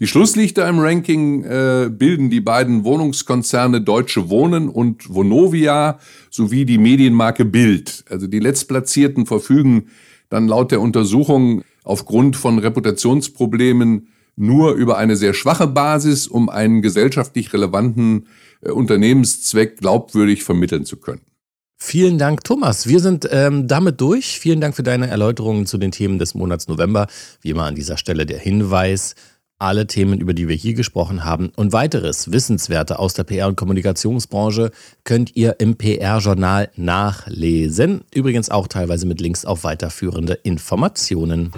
Die 0.00 0.06
Schlusslichter 0.06 0.68
im 0.68 0.78
Ranking 0.78 1.42
äh, 1.42 1.90
bilden 1.90 2.30
die 2.30 2.40
beiden 2.40 2.84
Wohnungskonzerne 2.84 3.80
Deutsche 3.80 4.30
Wohnen 4.30 4.68
und 4.68 5.12
Vonovia 5.12 5.98
sowie 6.30 6.64
die 6.64 6.78
Medienmarke 6.78 7.44
Bild. 7.44 8.04
Also 8.08 8.28
die 8.28 8.38
Letztplatzierten 8.38 9.26
verfügen 9.26 9.88
dann 10.28 10.46
laut 10.46 10.70
der 10.70 10.80
Untersuchung 10.80 11.62
aufgrund 11.82 12.36
von 12.36 12.60
Reputationsproblemen 12.60 14.08
nur 14.36 14.74
über 14.74 14.98
eine 14.98 15.16
sehr 15.16 15.34
schwache 15.34 15.66
Basis, 15.66 16.28
um 16.28 16.48
einen 16.48 16.80
gesellschaftlich 16.80 17.52
relevanten 17.52 18.28
äh, 18.60 18.70
Unternehmenszweck 18.70 19.78
glaubwürdig 19.78 20.44
vermitteln 20.44 20.84
zu 20.84 20.98
können. 20.98 21.22
Vielen 21.76 22.18
Dank, 22.18 22.44
Thomas. 22.44 22.86
Wir 22.86 23.00
sind 23.00 23.28
ähm, 23.32 23.66
damit 23.66 24.00
durch. 24.00 24.38
Vielen 24.38 24.60
Dank 24.60 24.76
für 24.76 24.82
deine 24.82 25.08
Erläuterungen 25.08 25.66
zu 25.66 25.78
den 25.78 25.90
Themen 25.90 26.18
des 26.20 26.34
Monats 26.34 26.68
November. 26.68 27.08
Wie 27.40 27.50
immer 27.50 27.64
an 27.64 27.74
dieser 27.74 27.96
Stelle 27.96 28.26
der 28.26 28.38
Hinweis, 28.38 29.14
alle 29.58 29.86
Themen, 29.86 30.20
über 30.20 30.34
die 30.34 30.48
wir 30.48 30.56
hier 30.56 30.74
gesprochen 30.74 31.24
haben 31.24 31.50
und 31.56 31.72
weiteres 31.72 32.32
Wissenswerte 32.32 32.98
aus 32.98 33.14
der 33.14 33.24
PR- 33.24 33.48
und 33.48 33.56
Kommunikationsbranche 33.56 34.70
könnt 35.04 35.34
ihr 35.36 35.56
im 35.58 35.76
PR-Journal 35.76 36.70
nachlesen. 36.76 38.02
Übrigens 38.14 38.50
auch 38.50 38.68
teilweise 38.68 39.06
mit 39.06 39.20
Links 39.20 39.44
auf 39.44 39.64
weiterführende 39.64 40.34
Informationen. 40.34 41.52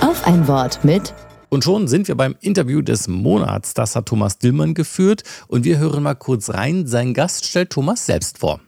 Auf 0.00 0.26
ein 0.26 0.48
Wort 0.48 0.84
mit 0.84 1.14
und 1.50 1.64
schon 1.64 1.88
sind 1.88 2.08
wir 2.08 2.14
beim 2.14 2.36
Interview 2.40 2.82
des 2.82 3.08
Monats. 3.08 3.72
Das 3.72 3.96
hat 3.96 4.06
Thomas 4.06 4.38
Dillmann 4.38 4.74
geführt. 4.74 5.22
Und 5.46 5.64
wir 5.64 5.78
hören 5.78 6.02
mal 6.02 6.14
kurz 6.14 6.50
rein. 6.50 6.86
Sein 6.86 7.14
Gast 7.14 7.46
stellt 7.46 7.70
Thomas 7.70 8.04
selbst 8.04 8.38
vor. 8.38 8.60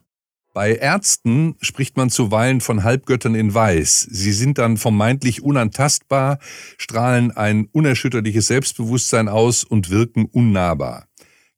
Bei 0.53 0.75
Ärzten 0.75 1.55
spricht 1.61 1.97
man 1.97 2.11
zuweilen 2.11 2.61
von 2.61 2.83
Halbgöttern 2.83 3.37
in 3.37 3.55
Weiß. 3.55 4.09
Sie 4.11 4.33
sind 4.33 4.59
dann 4.59 4.79
vermeintlich 4.79 5.43
unantastbar, 5.43 6.41
strahlen 6.77 7.31
ein 7.31 7.69
unerschütterliches 7.71 8.49
Selbstbewusstsein 8.49 9.29
aus 9.29 9.63
und 9.63 9.91
wirken 9.91 10.25
unnahbar. 10.25 11.07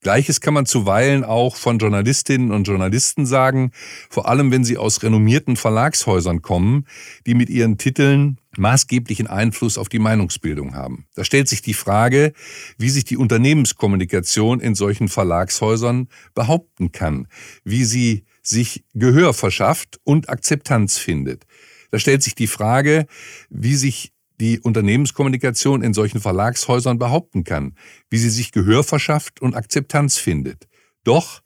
Gleiches 0.02 0.40
kann 0.40 0.52
man 0.52 0.66
zuweilen 0.66 1.24
auch 1.24 1.56
von 1.56 1.78
Journalistinnen 1.78 2.50
und 2.50 2.66
Journalisten 2.66 3.24
sagen, 3.24 3.70
vor 4.10 4.28
allem 4.28 4.50
wenn 4.50 4.64
sie 4.64 4.76
aus 4.76 5.02
renommierten 5.02 5.56
Verlagshäusern 5.56 6.42
kommen, 6.42 6.86
die 7.24 7.34
mit 7.34 7.48
ihren 7.48 7.78
Titeln 7.78 8.38
maßgeblichen 8.58 9.28
Einfluss 9.28 9.78
auf 9.78 9.88
die 9.88 10.00
Meinungsbildung 10.00 10.74
haben. 10.74 11.06
Da 11.14 11.24
stellt 11.24 11.48
sich 11.48 11.62
die 11.62 11.72
Frage, 11.72 12.32
wie 12.76 12.90
sich 12.90 13.04
die 13.04 13.16
Unternehmenskommunikation 13.16 14.60
in 14.60 14.74
solchen 14.74 15.08
Verlagshäusern 15.08 16.08
behaupten 16.34 16.92
kann, 16.92 17.28
wie 17.64 17.84
sie 17.84 18.24
sich 18.42 18.84
Gehör 18.94 19.34
verschafft 19.34 20.00
und 20.04 20.28
Akzeptanz 20.28 20.98
findet. 20.98 21.44
Da 21.90 21.98
stellt 21.98 22.22
sich 22.22 22.34
die 22.34 22.46
Frage, 22.46 23.06
wie 23.50 23.74
sich 23.76 24.12
die 24.40 24.60
Unternehmenskommunikation 24.60 25.82
in 25.82 25.94
solchen 25.94 26.20
Verlagshäusern 26.20 26.98
behaupten 26.98 27.44
kann, 27.44 27.76
wie 28.10 28.18
sie 28.18 28.30
sich 28.30 28.50
Gehör 28.50 28.82
verschafft 28.82 29.40
und 29.40 29.54
Akzeptanz 29.54 30.18
findet. 30.18 30.66
Doch 31.04 31.42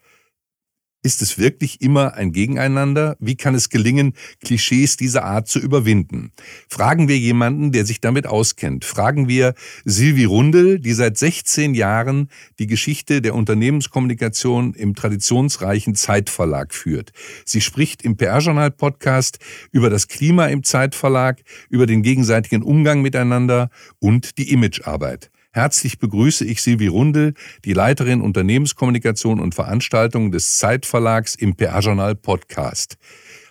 ist 1.02 1.22
es 1.22 1.38
wirklich 1.38 1.80
immer 1.80 2.14
ein 2.14 2.32
Gegeneinander? 2.32 3.16
Wie 3.20 3.36
kann 3.36 3.54
es 3.54 3.68
gelingen, 3.68 4.14
Klischees 4.44 4.96
dieser 4.96 5.24
Art 5.24 5.46
zu 5.46 5.60
überwinden? 5.60 6.32
Fragen 6.68 7.06
wir 7.06 7.16
jemanden, 7.16 7.70
der 7.70 7.86
sich 7.86 8.00
damit 8.00 8.26
auskennt. 8.26 8.84
Fragen 8.84 9.28
wir 9.28 9.54
Silvi 9.84 10.24
Rundel, 10.24 10.80
die 10.80 10.92
seit 10.92 11.16
16 11.16 11.74
Jahren 11.74 12.28
die 12.58 12.66
Geschichte 12.66 13.22
der 13.22 13.34
Unternehmenskommunikation 13.34 14.74
im 14.74 14.94
traditionsreichen 14.94 15.94
Zeitverlag 15.94 16.74
führt. 16.74 17.12
Sie 17.44 17.60
spricht 17.60 18.02
im 18.02 18.16
PR-Journal-Podcast 18.16 19.38
über 19.70 19.90
das 19.90 20.08
Klima 20.08 20.46
im 20.46 20.64
Zeitverlag, 20.64 21.40
über 21.70 21.86
den 21.86 22.02
gegenseitigen 22.02 22.62
Umgang 22.62 23.02
miteinander 23.02 23.70
und 24.00 24.38
die 24.38 24.50
Imagearbeit. 24.50 25.30
Herzlich 25.56 25.98
begrüße 25.98 26.44
ich 26.44 26.60
Silvi 26.60 26.86
Rundel, 26.86 27.32
die 27.64 27.72
Leiterin 27.72 28.20
Unternehmenskommunikation 28.20 29.40
und 29.40 29.54
Veranstaltungen 29.54 30.30
des 30.30 30.58
Zeitverlags 30.58 31.34
im 31.34 31.56
PR-Journal 31.56 32.14
Podcast. 32.14 32.98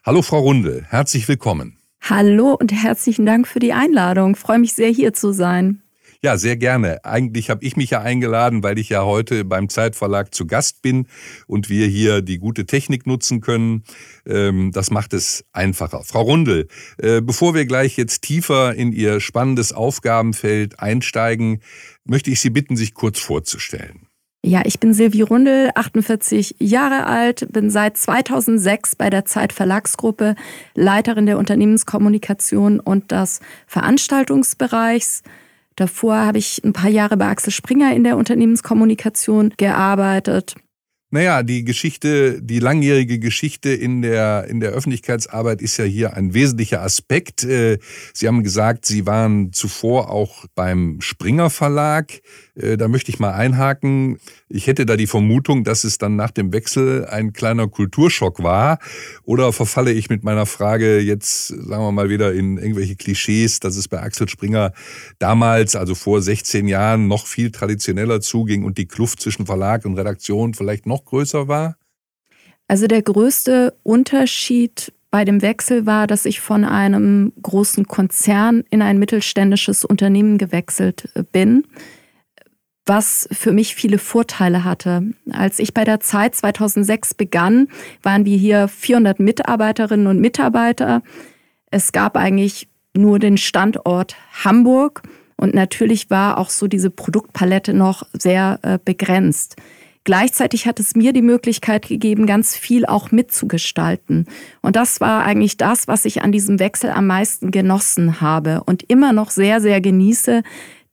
Hallo 0.06 0.22
Frau 0.22 0.38
Rundel, 0.38 0.86
herzlich 0.88 1.28
willkommen. 1.28 1.80
Hallo 2.02 2.54
und 2.54 2.72
herzlichen 2.72 3.26
Dank 3.26 3.48
für 3.48 3.58
die 3.58 3.74
Einladung. 3.74 4.36
Ich 4.36 4.40
freue 4.40 4.60
mich 4.60 4.74
sehr, 4.74 4.90
hier 4.90 5.14
zu 5.14 5.32
sein. 5.32 5.82
Ja, 6.26 6.40
sehr 6.40 6.58
gerne. 6.58 7.06
Eigentlich 7.06 7.52
habe 7.52 7.64
ich 7.64 7.78
mich 7.78 7.92
ja 7.92 8.02
eingeladen, 8.02 8.64
weil 8.64 8.80
ich 8.80 8.90
ja 8.90 9.04
heute 9.04 9.46
beim 9.46 9.70
Zeitverlag 9.70 10.34
zu 10.34 10.48
Gast 10.48 10.82
bin 10.82 11.06
und 11.46 11.70
wir 11.70 11.86
hier 11.86 12.24
die 12.24 12.40
gute 12.40 12.66
Technik 12.66 13.06
nutzen 13.06 13.42
können. 13.42 13.84
Ähm, 14.26 14.72
das 14.72 14.90
macht 14.90 15.14
es 15.14 15.46
einfacher. 15.54 16.02
Frau 16.04 16.24
Rundel, 16.24 16.68
äh, 16.98 17.22
bevor 17.22 17.54
wir 17.54 17.68
gleich 17.68 17.96
jetzt 17.96 18.24
tiefer 18.24 18.74
in 18.74 18.92
Ihr 18.92 19.20
spannendes 19.20 19.72
Aufgabenfeld 19.72 20.80
einsteigen, 20.80 21.62
möchte 22.06 22.32
ich 22.32 22.42
Sie 22.42 22.50
bitten, 22.50 22.76
sich 22.76 22.96
kurz 22.96 23.20
vorzustellen. 23.20 24.08
Ja, 24.44 24.64
ich 24.66 24.80
bin 24.80 24.96
Silvi 24.96 25.22
Rundel, 25.22 25.70
48 25.76 26.56
Jahre 26.58 27.06
alt, 27.06 27.46
bin 27.52 27.70
seit 27.70 27.98
2006 27.98 28.96
bei 28.96 29.12
der 29.12 29.26
Zeit 29.26 29.54
Verlagsgruppe 29.54 30.34
Leiterin 30.74 31.28
der 31.28 31.38
Unternehmenskommunikation 31.38 32.80
und 32.80 33.12
des 33.12 33.42
Veranstaltungsbereichs. 33.68 35.22
Davor 35.76 36.16
habe 36.16 36.38
ich 36.38 36.62
ein 36.64 36.74
paar 36.74 36.90
Jahre 36.90 37.18
bei 37.18 37.28
Axel 37.28 37.52
Springer 37.52 37.94
in 37.94 38.04
der 38.04 38.18
Unternehmenskommunikation 38.18 39.54
gearbeitet. 39.58 40.56
Naja, 41.12 41.44
die 41.44 41.64
Geschichte, 41.64 42.42
die 42.42 42.60
langjährige 42.60 43.20
Geschichte 43.20 43.70
in 43.70 44.02
der, 44.02 44.48
in 44.50 44.60
der 44.60 44.72
Öffentlichkeitsarbeit 44.72 45.62
ist 45.62 45.78
ja 45.78 45.86
hier 45.86 46.14
ein 46.14 46.34
wesentlicher 46.34 46.82
Aspekt. 46.82 47.44
Äh, 47.44 47.78
Sie 48.14 48.28
haben 48.28 48.44
gesagt, 48.44 48.86
Sie 48.86 49.06
waren 49.06 49.54
zuvor 49.54 50.10
auch 50.10 50.46
beim 50.56 51.00
Springer 51.00 51.50
Verlag. 51.50 52.22
Äh, 52.56 52.78
da 52.78 52.88
möchte 52.88 53.12
ich 53.12 53.20
mal 53.20 53.34
einhaken. 53.34 54.18
Ich 54.50 54.68
hätte 54.68 54.86
da 54.86 54.96
die 54.96 55.08
Vermutung, 55.08 55.64
dass 55.64 55.84
es 55.84 55.98
dann 55.98 56.16
nach 56.16 56.32
dem 56.32 56.54
Wechsel 56.54 57.06
ein 57.06 57.34
kleiner 57.34 57.68
Kulturschock 57.68 58.42
war. 58.42 58.80
Oder 59.24 59.54
verfalle 59.54 59.92
ich 59.92 60.10
mit 60.10 60.24
meiner 60.24 60.46
Frage 60.46 61.00
jetzt, 61.00 61.48
sagen 61.48 61.84
wir 61.84 61.92
mal, 61.92 62.10
wieder 62.10 62.34
in 62.34 62.58
irgendwelche 62.58 62.96
Klischees, 62.96 63.60
dass 63.60 63.76
es 63.76 63.88
bei 63.88 64.02
Axel 64.02 64.30
Springer 64.30 64.72
damals, 65.20 65.76
also 65.76 65.96
vor 65.96 66.22
16 66.22 66.68
Jahren, 66.68 67.08
noch 67.08 67.28
viel 67.28 67.52
traditioneller 67.52 68.22
zuging 68.22 68.64
und 68.64 68.78
die 68.78 68.88
Kluft 68.88 69.22
zwischen 69.22 69.46
Verlag 69.46 69.86
und 69.86 69.98
Redaktion 69.98 70.54
vielleicht 70.54 70.86
noch 70.86 71.06
größer 71.06 71.48
war? 71.48 71.78
Also 72.68 72.88
der 72.88 73.04
größte 73.04 73.76
Unterschied 73.84 74.92
bei 75.12 75.24
dem 75.24 75.42
Wechsel 75.42 75.86
war, 75.86 76.08
dass 76.08 76.26
ich 76.26 76.42
von 76.42 76.66
einem 76.66 77.32
großen 77.42 77.86
Konzern 77.86 78.64
in 78.70 78.82
ein 78.82 78.98
mittelständisches 78.98 79.86
Unternehmen 79.86 80.38
gewechselt 80.38 81.10
bin 81.32 81.66
was 82.86 83.28
für 83.32 83.52
mich 83.52 83.76
viele 83.76 83.98
Vorteile 83.98 84.64
hatte. 84.64 85.14
Als 85.32 85.60
ich 85.60 85.74
bei 85.74 85.84
der 85.84 86.00
Zeit 86.00 86.36
2006 86.36 87.16
begann, 87.16 87.68
waren 88.04 88.26
wir 88.26 88.38
hier 88.38 88.68
400 88.68 89.20
Mitarbeiterinnen 89.20 90.08
und 90.08 90.20
Mitarbeiter. 90.20 91.02
Es 91.72 91.92
gab 91.92 92.16
eigentlich 92.16 92.70
nur 92.96 93.20
den 93.20 93.38
Standort 93.38 94.16
Hamburg 94.44 95.04
und 95.38 95.54
natürlich 95.54 96.10
war 96.10 96.38
auch 96.38 96.50
so 96.50 96.68
diese 96.68 96.90
Produktpalette 96.90 97.74
noch 97.74 98.04
sehr 98.14 98.60
äh, 98.62 98.80
begrenzt. 98.84 99.56
Gleichzeitig 100.06 100.68
hat 100.68 100.80
es 100.80 100.96
mir 100.96 101.14
die 101.14 101.24
Möglichkeit 101.24 101.88
gegeben, 101.88 102.28
ganz 102.28 102.56
viel 102.56 102.86
auch 102.86 103.12
mitzugestalten. 103.12 104.28
Und 104.62 104.76
das 104.76 105.02
war 105.02 105.24
eigentlich 105.24 105.58
das, 105.58 105.88
was 105.88 106.06
ich 106.06 106.22
an 106.22 106.32
diesem 106.32 106.60
Wechsel 106.60 106.92
am 106.92 107.08
meisten 107.08 107.50
genossen 107.50 108.22
habe 108.22 108.64
und 108.66 108.84
immer 108.84 109.14
noch 109.14 109.32
sehr, 109.32 109.62
sehr 109.62 109.82
genieße, 109.82 110.44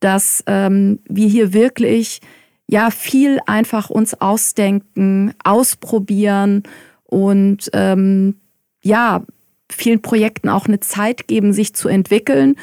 dass 0.03 0.43
ähm, 0.47 0.99
wir 1.09 1.29
hier 1.29 1.53
wirklich 1.53 2.21
ja 2.67 2.91
viel 2.91 3.39
einfach 3.47 3.89
uns 3.89 4.21
ausdenken, 4.21 5.33
ausprobieren 5.45 6.65
und 7.05 7.71
ähm, 7.73 8.37
ja 8.83 9.23
vielen 9.71 10.03
Projekten 10.03 10.49
auch 10.49 10.67
eine 10.67 10.81
Zeit 10.81 11.29
geben, 11.29 11.53
sich 11.53 11.75
zu 11.75 11.89
entwickeln 11.89 12.57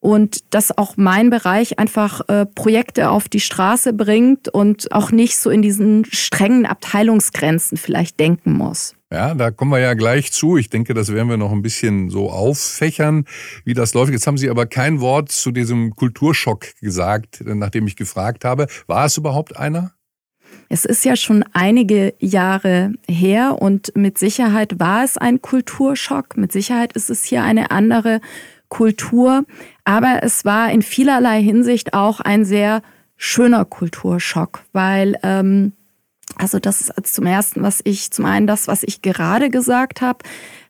und 0.00 0.52
dass 0.54 0.76
auch 0.76 0.96
mein 0.96 1.30
Bereich 1.30 1.78
einfach 1.78 2.26
äh, 2.28 2.46
Projekte 2.46 3.10
auf 3.10 3.28
die 3.28 3.40
Straße 3.40 3.92
bringt 3.92 4.48
und 4.48 4.92
auch 4.92 5.12
nicht 5.12 5.36
so 5.36 5.50
in 5.50 5.62
diesen 5.62 6.06
strengen 6.06 6.66
Abteilungsgrenzen 6.66 7.76
vielleicht 7.76 8.18
denken 8.18 8.54
muss. 8.54 8.94
Ja, 9.12 9.34
da 9.34 9.50
kommen 9.50 9.72
wir 9.72 9.80
ja 9.80 9.94
gleich 9.94 10.32
zu. 10.32 10.56
Ich 10.56 10.70
denke, 10.70 10.94
das 10.94 11.12
werden 11.12 11.28
wir 11.28 11.36
noch 11.36 11.52
ein 11.52 11.62
bisschen 11.62 12.10
so 12.10 12.30
auffächern, 12.30 13.24
wie 13.64 13.74
das 13.74 13.92
läuft. 13.92 14.12
Jetzt 14.12 14.26
haben 14.26 14.38
Sie 14.38 14.48
aber 14.48 14.66
kein 14.66 15.00
Wort 15.00 15.32
zu 15.32 15.50
diesem 15.50 15.96
Kulturschock 15.96 16.80
gesagt, 16.80 17.42
nachdem 17.44 17.86
ich 17.86 17.96
gefragt 17.96 18.44
habe. 18.44 18.68
War 18.86 19.06
es 19.06 19.16
überhaupt 19.16 19.56
einer? 19.56 19.92
Es 20.68 20.84
ist 20.84 21.04
ja 21.04 21.16
schon 21.16 21.44
einige 21.52 22.14
Jahre 22.20 22.92
her 23.08 23.56
und 23.60 23.92
mit 23.96 24.18
Sicherheit 24.18 24.78
war 24.78 25.02
es 25.04 25.16
ein 25.16 25.42
Kulturschock. 25.42 26.36
Mit 26.36 26.52
Sicherheit 26.52 26.92
ist 26.92 27.10
es 27.10 27.24
hier 27.24 27.42
eine 27.42 27.72
andere 27.72 28.20
Kultur. 28.70 29.44
Aber 29.84 30.20
es 30.22 30.46
war 30.46 30.70
in 30.70 30.80
vielerlei 30.80 31.42
Hinsicht 31.42 31.92
auch 31.92 32.20
ein 32.20 32.46
sehr 32.46 32.80
schöner 33.18 33.66
Kulturschock, 33.66 34.62
weil 34.72 35.18
ähm, 35.22 35.74
also 36.36 36.58
das 36.58 36.80
ist 36.80 37.14
zum 37.14 37.26
ersten, 37.26 37.62
was 37.62 37.80
ich, 37.84 38.10
zum 38.12 38.24
einen 38.24 38.46
das, 38.46 38.68
was 38.68 38.82
ich 38.82 39.02
gerade 39.02 39.50
gesagt 39.50 40.00
habe. 40.00 40.20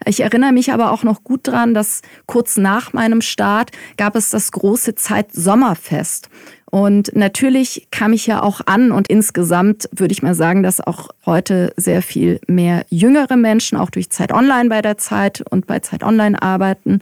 Ich 0.06 0.20
erinnere 0.20 0.52
mich 0.52 0.72
aber 0.72 0.90
auch 0.90 1.04
noch 1.04 1.22
gut 1.22 1.46
dran, 1.46 1.74
dass 1.74 2.02
kurz 2.26 2.56
nach 2.56 2.92
meinem 2.92 3.20
Start 3.20 3.70
gab 3.96 4.16
es 4.16 4.30
das 4.30 4.50
große 4.52 4.94
Zeit-Sommerfest. 4.94 6.28
Und 6.70 7.14
natürlich 7.14 7.88
kam 7.90 8.12
ich 8.12 8.26
ja 8.26 8.42
auch 8.42 8.60
an 8.66 8.92
und 8.92 9.08
insgesamt 9.08 9.88
würde 9.92 10.12
ich 10.12 10.22
mal 10.22 10.34
sagen, 10.34 10.62
dass 10.62 10.80
auch 10.80 11.08
heute 11.26 11.72
sehr 11.76 12.00
viel 12.00 12.40
mehr 12.46 12.86
jüngere 12.90 13.36
Menschen 13.36 13.76
auch 13.76 13.90
durch 13.90 14.10
Zeit 14.10 14.32
Online 14.32 14.68
bei 14.68 14.80
der 14.80 14.96
Zeit 14.96 15.42
und 15.50 15.66
bei 15.66 15.80
Zeit 15.80 16.04
Online 16.04 16.40
arbeiten. 16.40 17.00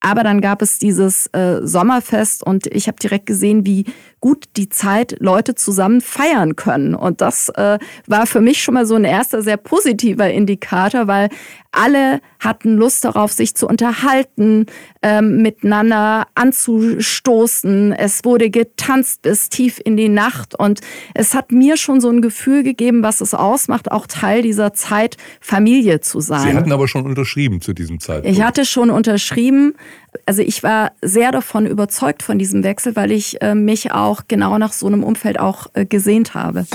Aber 0.00 0.22
dann 0.22 0.40
gab 0.40 0.62
es 0.62 0.78
dieses 0.78 1.26
äh, 1.28 1.60
Sommerfest 1.62 2.44
und 2.44 2.66
ich 2.68 2.86
habe 2.86 2.98
direkt 2.98 3.26
gesehen, 3.26 3.66
wie 3.66 3.84
gut 4.20 4.44
die 4.56 4.68
Zeit 4.68 5.16
Leute 5.18 5.56
zusammen 5.56 6.00
feiern 6.00 6.54
können. 6.54 6.94
Und 6.94 7.20
das 7.20 7.48
äh, 7.50 7.78
war 8.06 8.26
für 8.26 8.40
mich 8.40 8.62
schon 8.62 8.74
mal 8.74 8.86
so 8.86 8.94
ein 8.94 9.04
erster 9.04 9.42
sehr 9.42 9.56
positiver 9.56 10.30
Indikator, 10.30 11.08
weil 11.08 11.30
alle 11.72 12.20
hatten 12.38 12.76
Lust 12.76 13.04
darauf, 13.04 13.32
sich 13.32 13.54
zu 13.54 13.66
unterhalten, 13.66 14.66
ähm, 15.02 15.42
miteinander 15.42 16.26
anzustoßen. 16.34 17.92
Es 17.92 18.24
wurde 18.24 18.50
getanzt 18.50 19.22
bis 19.22 19.48
tief 19.48 19.80
in 19.84 19.96
die 19.96 20.08
Nacht 20.08 20.54
und 20.58 20.80
es 21.14 21.34
hat 21.34 21.52
mir 21.52 21.76
schon 21.76 22.00
so 22.00 22.08
ein 22.10 22.22
Gefühl 22.22 22.62
gegeben, 22.62 23.02
was 23.02 23.20
es 23.20 23.34
ausmacht, 23.34 23.90
auch 23.90 24.06
Teil 24.06 24.42
dieser 24.42 24.72
Zeit 24.74 25.16
Familie 25.40 26.00
zu 26.00 26.20
sein. 26.20 26.50
Sie 26.50 26.56
hatten 26.56 26.72
aber 26.72 26.88
schon 26.88 27.06
unterschrieben 27.06 27.60
zu 27.60 27.72
diesem 27.72 28.00
Zeitpunkt. 28.00 28.36
Ich 28.36 28.42
hatte 28.42 28.64
schon 28.64 28.90
unterschrieben. 28.90 29.74
Also 30.26 30.42
ich 30.42 30.62
war 30.62 30.92
sehr 31.02 31.32
davon 31.32 31.66
überzeugt 31.66 32.22
von 32.22 32.38
diesem 32.38 32.62
Wechsel, 32.62 32.96
weil 32.96 33.12
ich 33.12 33.40
äh, 33.42 33.54
mich 33.54 33.92
auch 33.92 34.22
genau 34.28 34.58
nach 34.58 34.72
so 34.72 34.86
einem 34.86 35.04
Umfeld 35.04 35.38
auch 35.38 35.66
äh, 35.74 35.84
gesehnt 35.84 36.34
habe. 36.34 36.66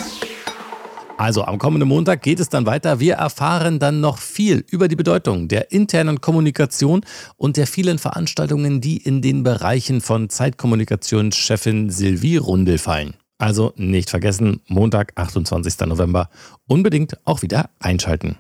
Also 1.18 1.46
am 1.46 1.60
kommenden 1.60 1.88
Montag 1.88 2.24
geht 2.24 2.40
es 2.40 2.50
dann 2.50 2.66
weiter. 2.66 3.00
Wir 3.00 3.16
erfahren 3.16 3.78
dann 3.78 4.02
noch 4.02 4.18
viel 4.18 4.66
über 4.70 4.88
die 4.88 4.96
Bedeutung 4.96 5.48
der 5.48 5.72
internen 5.72 6.22
Kommunikation 6.22 7.02
und 7.38 7.56
der 7.58 7.68
vielen 7.68 8.00
Veranstaltungen, 8.00 8.82
die 8.82 8.98
in 8.98 9.22
den 9.22 9.44
Bereichen 9.44 10.02
von 10.02 10.30
Zeitkommunikationschefin 10.30 11.92
Sylvie 11.92 12.38
Rundel 12.38 12.80
fallen. 12.80 13.14
Also 13.38 13.74
nicht 13.76 14.10
vergessen, 14.10 14.62
Montag, 14.68 15.14
28. 15.16 15.80
November, 15.86 16.30
unbedingt 16.68 17.18
auch 17.26 17.42
wieder 17.42 17.70
einschalten. 17.80 18.38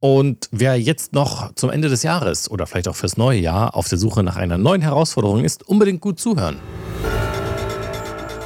Und 0.00 0.48
wer 0.52 0.80
jetzt 0.80 1.12
noch 1.12 1.54
zum 1.54 1.70
Ende 1.70 1.88
des 1.88 2.02
Jahres 2.02 2.50
oder 2.50 2.66
vielleicht 2.66 2.88
auch 2.88 2.96
fürs 2.96 3.16
neue 3.16 3.40
Jahr 3.40 3.74
auf 3.76 3.88
der 3.88 3.98
Suche 3.98 4.22
nach 4.22 4.36
einer 4.36 4.58
neuen 4.58 4.80
Herausforderung 4.80 5.44
ist, 5.44 5.68
unbedingt 5.68 6.00
gut 6.00 6.20
zuhören. 6.20 6.56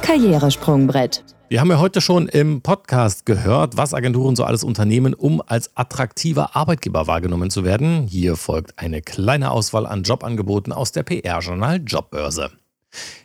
Karrieresprungbrett. 0.01 1.23
Wir 1.53 1.61
haben 1.61 1.69
ja 1.69 1.77
heute 1.77 2.01
schon 2.01 2.27
im 2.29 2.61
Podcast 2.61 3.27
gehört, 3.27 3.77
was 3.77 3.93
Agenturen 3.93 4.35
so 4.35 4.43
alles 4.43 4.63
unternehmen, 4.63 5.13
um 5.13 5.39
als 5.45 5.69
attraktiver 5.77 6.55
Arbeitgeber 6.55 7.05
wahrgenommen 7.05 7.51
zu 7.51 7.63
werden. 7.63 8.07
Hier 8.07 8.37
folgt 8.37 8.79
eine 8.79 9.03
kleine 9.03 9.51
Auswahl 9.51 9.85
an 9.85 10.01
Jobangeboten 10.01 10.73
aus 10.73 10.93
der 10.93 11.03
PR-Journal 11.03 11.79
Jobbörse. 11.85 12.49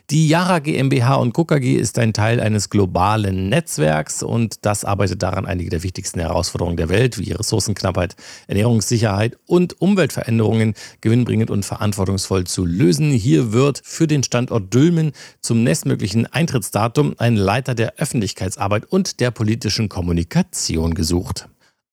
Die 0.09 0.27
Yara 0.27 0.57
GmbH 0.57 1.15
und 1.15 1.33
KKG 1.33 1.75
ist 1.75 1.99
ein 1.99 2.13
Teil 2.13 2.39
eines 2.39 2.71
globalen 2.71 3.49
Netzwerks 3.49 4.23
und 4.23 4.65
das 4.65 4.83
arbeitet 4.83 5.21
daran, 5.21 5.45
einige 5.45 5.69
der 5.69 5.83
wichtigsten 5.83 6.19
Herausforderungen 6.19 6.77
der 6.77 6.89
Welt 6.89 7.19
wie 7.19 7.31
Ressourcenknappheit, 7.31 8.15
Ernährungssicherheit 8.47 9.37
und 9.45 9.79
Umweltveränderungen 9.79 10.73
gewinnbringend 11.01 11.51
und 11.51 11.63
verantwortungsvoll 11.63 12.45
zu 12.45 12.65
lösen. 12.65 13.11
Hier 13.11 13.53
wird 13.53 13.81
für 13.83 14.07
den 14.07 14.23
Standort 14.23 14.73
Dülmen 14.73 15.11
zum 15.41 15.63
nächstmöglichen 15.63 16.25
Eintrittsdatum 16.25 17.13
ein 17.19 17.35
Leiter 17.35 17.75
der 17.75 17.97
Öffentlichkeitsarbeit 17.97 18.85
und 18.85 19.19
der 19.19 19.29
politischen 19.29 19.89
Kommunikation 19.89 20.95
gesucht. 20.95 21.47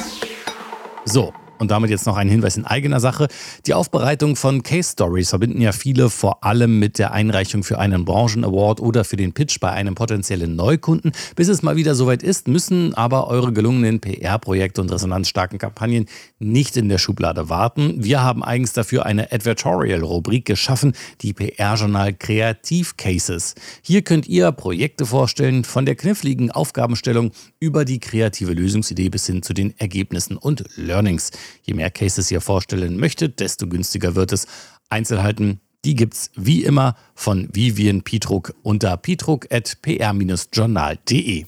So, 1.06 1.34
und 1.60 1.72
damit 1.72 1.90
jetzt 1.90 2.06
noch 2.06 2.18
ein 2.18 2.30
Hinweis 2.30 2.58
in 2.58 2.66
eigener 2.66 3.00
Sache. 3.00 3.28
Die 3.66 3.74
Aufbereitung 3.74 4.36
von 4.36 4.64
Case 4.64 4.92
Stories 4.94 5.30
verbinden 5.30 5.62
ja 5.62 5.72
viele 5.72 6.10
vor 6.10 6.44
allem 6.44 6.80
mit 6.80 7.00
der 7.00 7.12
Einreichung 7.12 7.64
für 7.64 7.80
einen 7.80 8.06
Branchen-Award 8.06 8.80
oder 8.80 9.04
für 9.04 9.18
den 9.18 9.34
Pitch 9.34 9.60
bei 9.60 9.72
einem 9.72 9.96
potenziellen 9.96 10.56
Neukunden. 10.56 11.12
Bis 11.36 11.48
es 11.48 11.64
mal 11.64 11.76
wieder 11.76 11.96
soweit 11.96 12.24
ist, 12.24 12.48
müssen 12.48 12.94
aber 12.94 13.28
eure 13.28 13.54
gelungenen 13.54 14.00
PR-Projekte 14.00 14.82
und 14.82 14.92
resonanzstarken 14.92 15.58
Kampagnen 15.58 16.06
nicht 16.40 16.78
in 16.78 16.90
der 16.90 16.98
Schublade 16.98 17.50
warten. 17.50 18.04
Wir 18.04 18.22
haben 18.22 18.44
eigens 18.44 18.74
dafür 18.74 19.06
eine 19.06 19.32
Advertorial-Rubrik 19.32 20.46
geschaffen, 20.46 20.94
die 21.22 21.34
PR-Journal 21.34 22.14
Kreativ 22.14 22.98
Cases. 22.98 23.56
Hier 23.82 24.02
könnt 24.02 24.28
ihr 24.28 24.52
Projekte 24.52 25.06
vorstellen, 25.06 25.64
von 25.64 25.86
der 25.86 25.96
kniffligen 25.96 26.52
Aufgabenstellung 26.52 27.32
über 27.60 27.86
die 27.86 28.00
kreative 28.00 28.54
Lösungsidee 28.54 29.10
bis 29.10 29.26
hin 29.26 29.42
zu 29.42 29.54
den 29.54 29.74
Ergebnissen 29.78 30.38
und 30.38 30.64
Learnings. 30.76 31.32
Je 31.64 31.74
mehr 31.74 31.92
Cases 31.92 32.32
ihr 32.32 32.42
vorstellen 32.42 32.98
möchtet, 32.98 33.40
desto 33.40 33.68
günstiger 33.68 34.16
wird 34.16 34.32
es. 34.32 34.48
Einzelheiten, 34.90 35.60
die 35.84 35.96
gibt's 35.96 36.32
wie 36.36 36.64
immer 36.64 36.96
von 37.14 37.50
Vivian 37.54 38.02
Pietruck 38.02 38.56
unter 38.64 38.98
pietruck.pr-journal.de. 38.98 41.46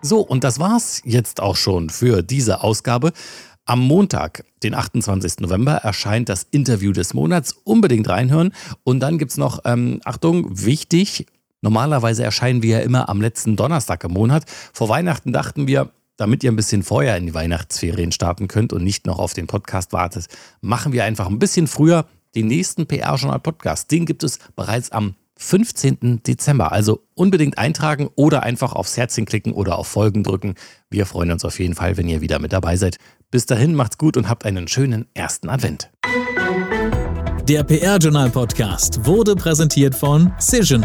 So, 0.00 0.20
und 0.20 0.44
das 0.44 0.60
war's 0.60 1.02
jetzt 1.04 1.40
auch 1.40 1.56
schon 1.56 1.90
für 1.90 2.22
diese 2.22 2.62
Ausgabe. 2.62 3.12
Am 3.64 3.80
Montag, 3.80 4.44
den 4.62 4.74
28. 4.74 5.40
November, 5.40 5.72
erscheint 5.72 6.28
das 6.28 6.46
Interview 6.50 6.92
des 6.92 7.14
Monats. 7.14 7.56
Unbedingt 7.64 8.08
reinhören. 8.08 8.52
Und 8.84 9.00
dann 9.00 9.18
gibt's 9.18 9.36
noch, 9.36 9.62
ähm, 9.64 10.00
Achtung, 10.04 10.64
wichtig, 10.64 11.26
Normalerweise 11.60 12.22
erscheinen 12.22 12.62
wir 12.62 12.78
ja 12.78 12.84
immer 12.84 13.08
am 13.08 13.20
letzten 13.20 13.56
Donnerstag 13.56 14.04
im 14.04 14.12
Monat. 14.12 14.44
Vor 14.72 14.88
Weihnachten 14.88 15.32
dachten 15.32 15.66
wir, 15.66 15.90
damit 16.18 16.44
ihr 16.44 16.52
ein 16.52 16.56
bisschen 16.56 16.82
vorher 16.82 17.16
in 17.16 17.26
die 17.26 17.34
Weihnachtsferien 17.34 18.12
starten 18.12 18.48
könnt 18.48 18.74
und 18.74 18.84
nicht 18.84 19.06
noch 19.06 19.18
auf 19.18 19.32
den 19.32 19.46
Podcast 19.46 19.94
wartet, 19.94 20.26
machen 20.60 20.92
wir 20.92 21.04
einfach 21.04 21.28
ein 21.28 21.38
bisschen 21.38 21.66
früher 21.66 22.04
den 22.34 22.48
nächsten 22.48 22.86
PR-Journal-Podcast. 22.86 23.90
Den 23.90 24.04
gibt 24.04 24.22
es 24.22 24.38
bereits 24.54 24.92
am 24.92 25.14
15. 25.38 26.22
Dezember. 26.24 26.72
Also 26.72 27.04
unbedingt 27.14 27.56
eintragen 27.56 28.10
oder 28.16 28.42
einfach 28.42 28.72
aufs 28.72 28.96
Herzchen 28.96 29.24
klicken 29.24 29.52
oder 29.52 29.78
auf 29.78 29.86
Folgen 29.86 30.24
drücken. 30.24 30.54
Wir 30.90 31.06
freuen 31.06 31.30
uns 31.30 31.44
auf 31.44 31.58
jeden 31.60 31.74
Fall, 31.74 31.96
wenn 31.96 32.08
ihr 32.08 32.20
wieder 32.20 32.40
mit 32.40 32.52
dabei 32.52 32.76
seid. 32.76 32.98
Bis 33.30 33.46
dahin 33.46 33.74
macht's 33.74 33.98
gut 33.98 34.16
und 34.16 34.28
habt 34.28 34.44
einen 34.44 34.68
schönen 34.68 35.06
ersten 35.14 35.48
Advent. 35.48 35.90
Der 37.48 37.62
PR-Journal-Podcast 37.62 39.06
wurde 39.06 39.34
präsentiert 39.34 39.94
von 39.94 40.32
Cision 40.38 40.84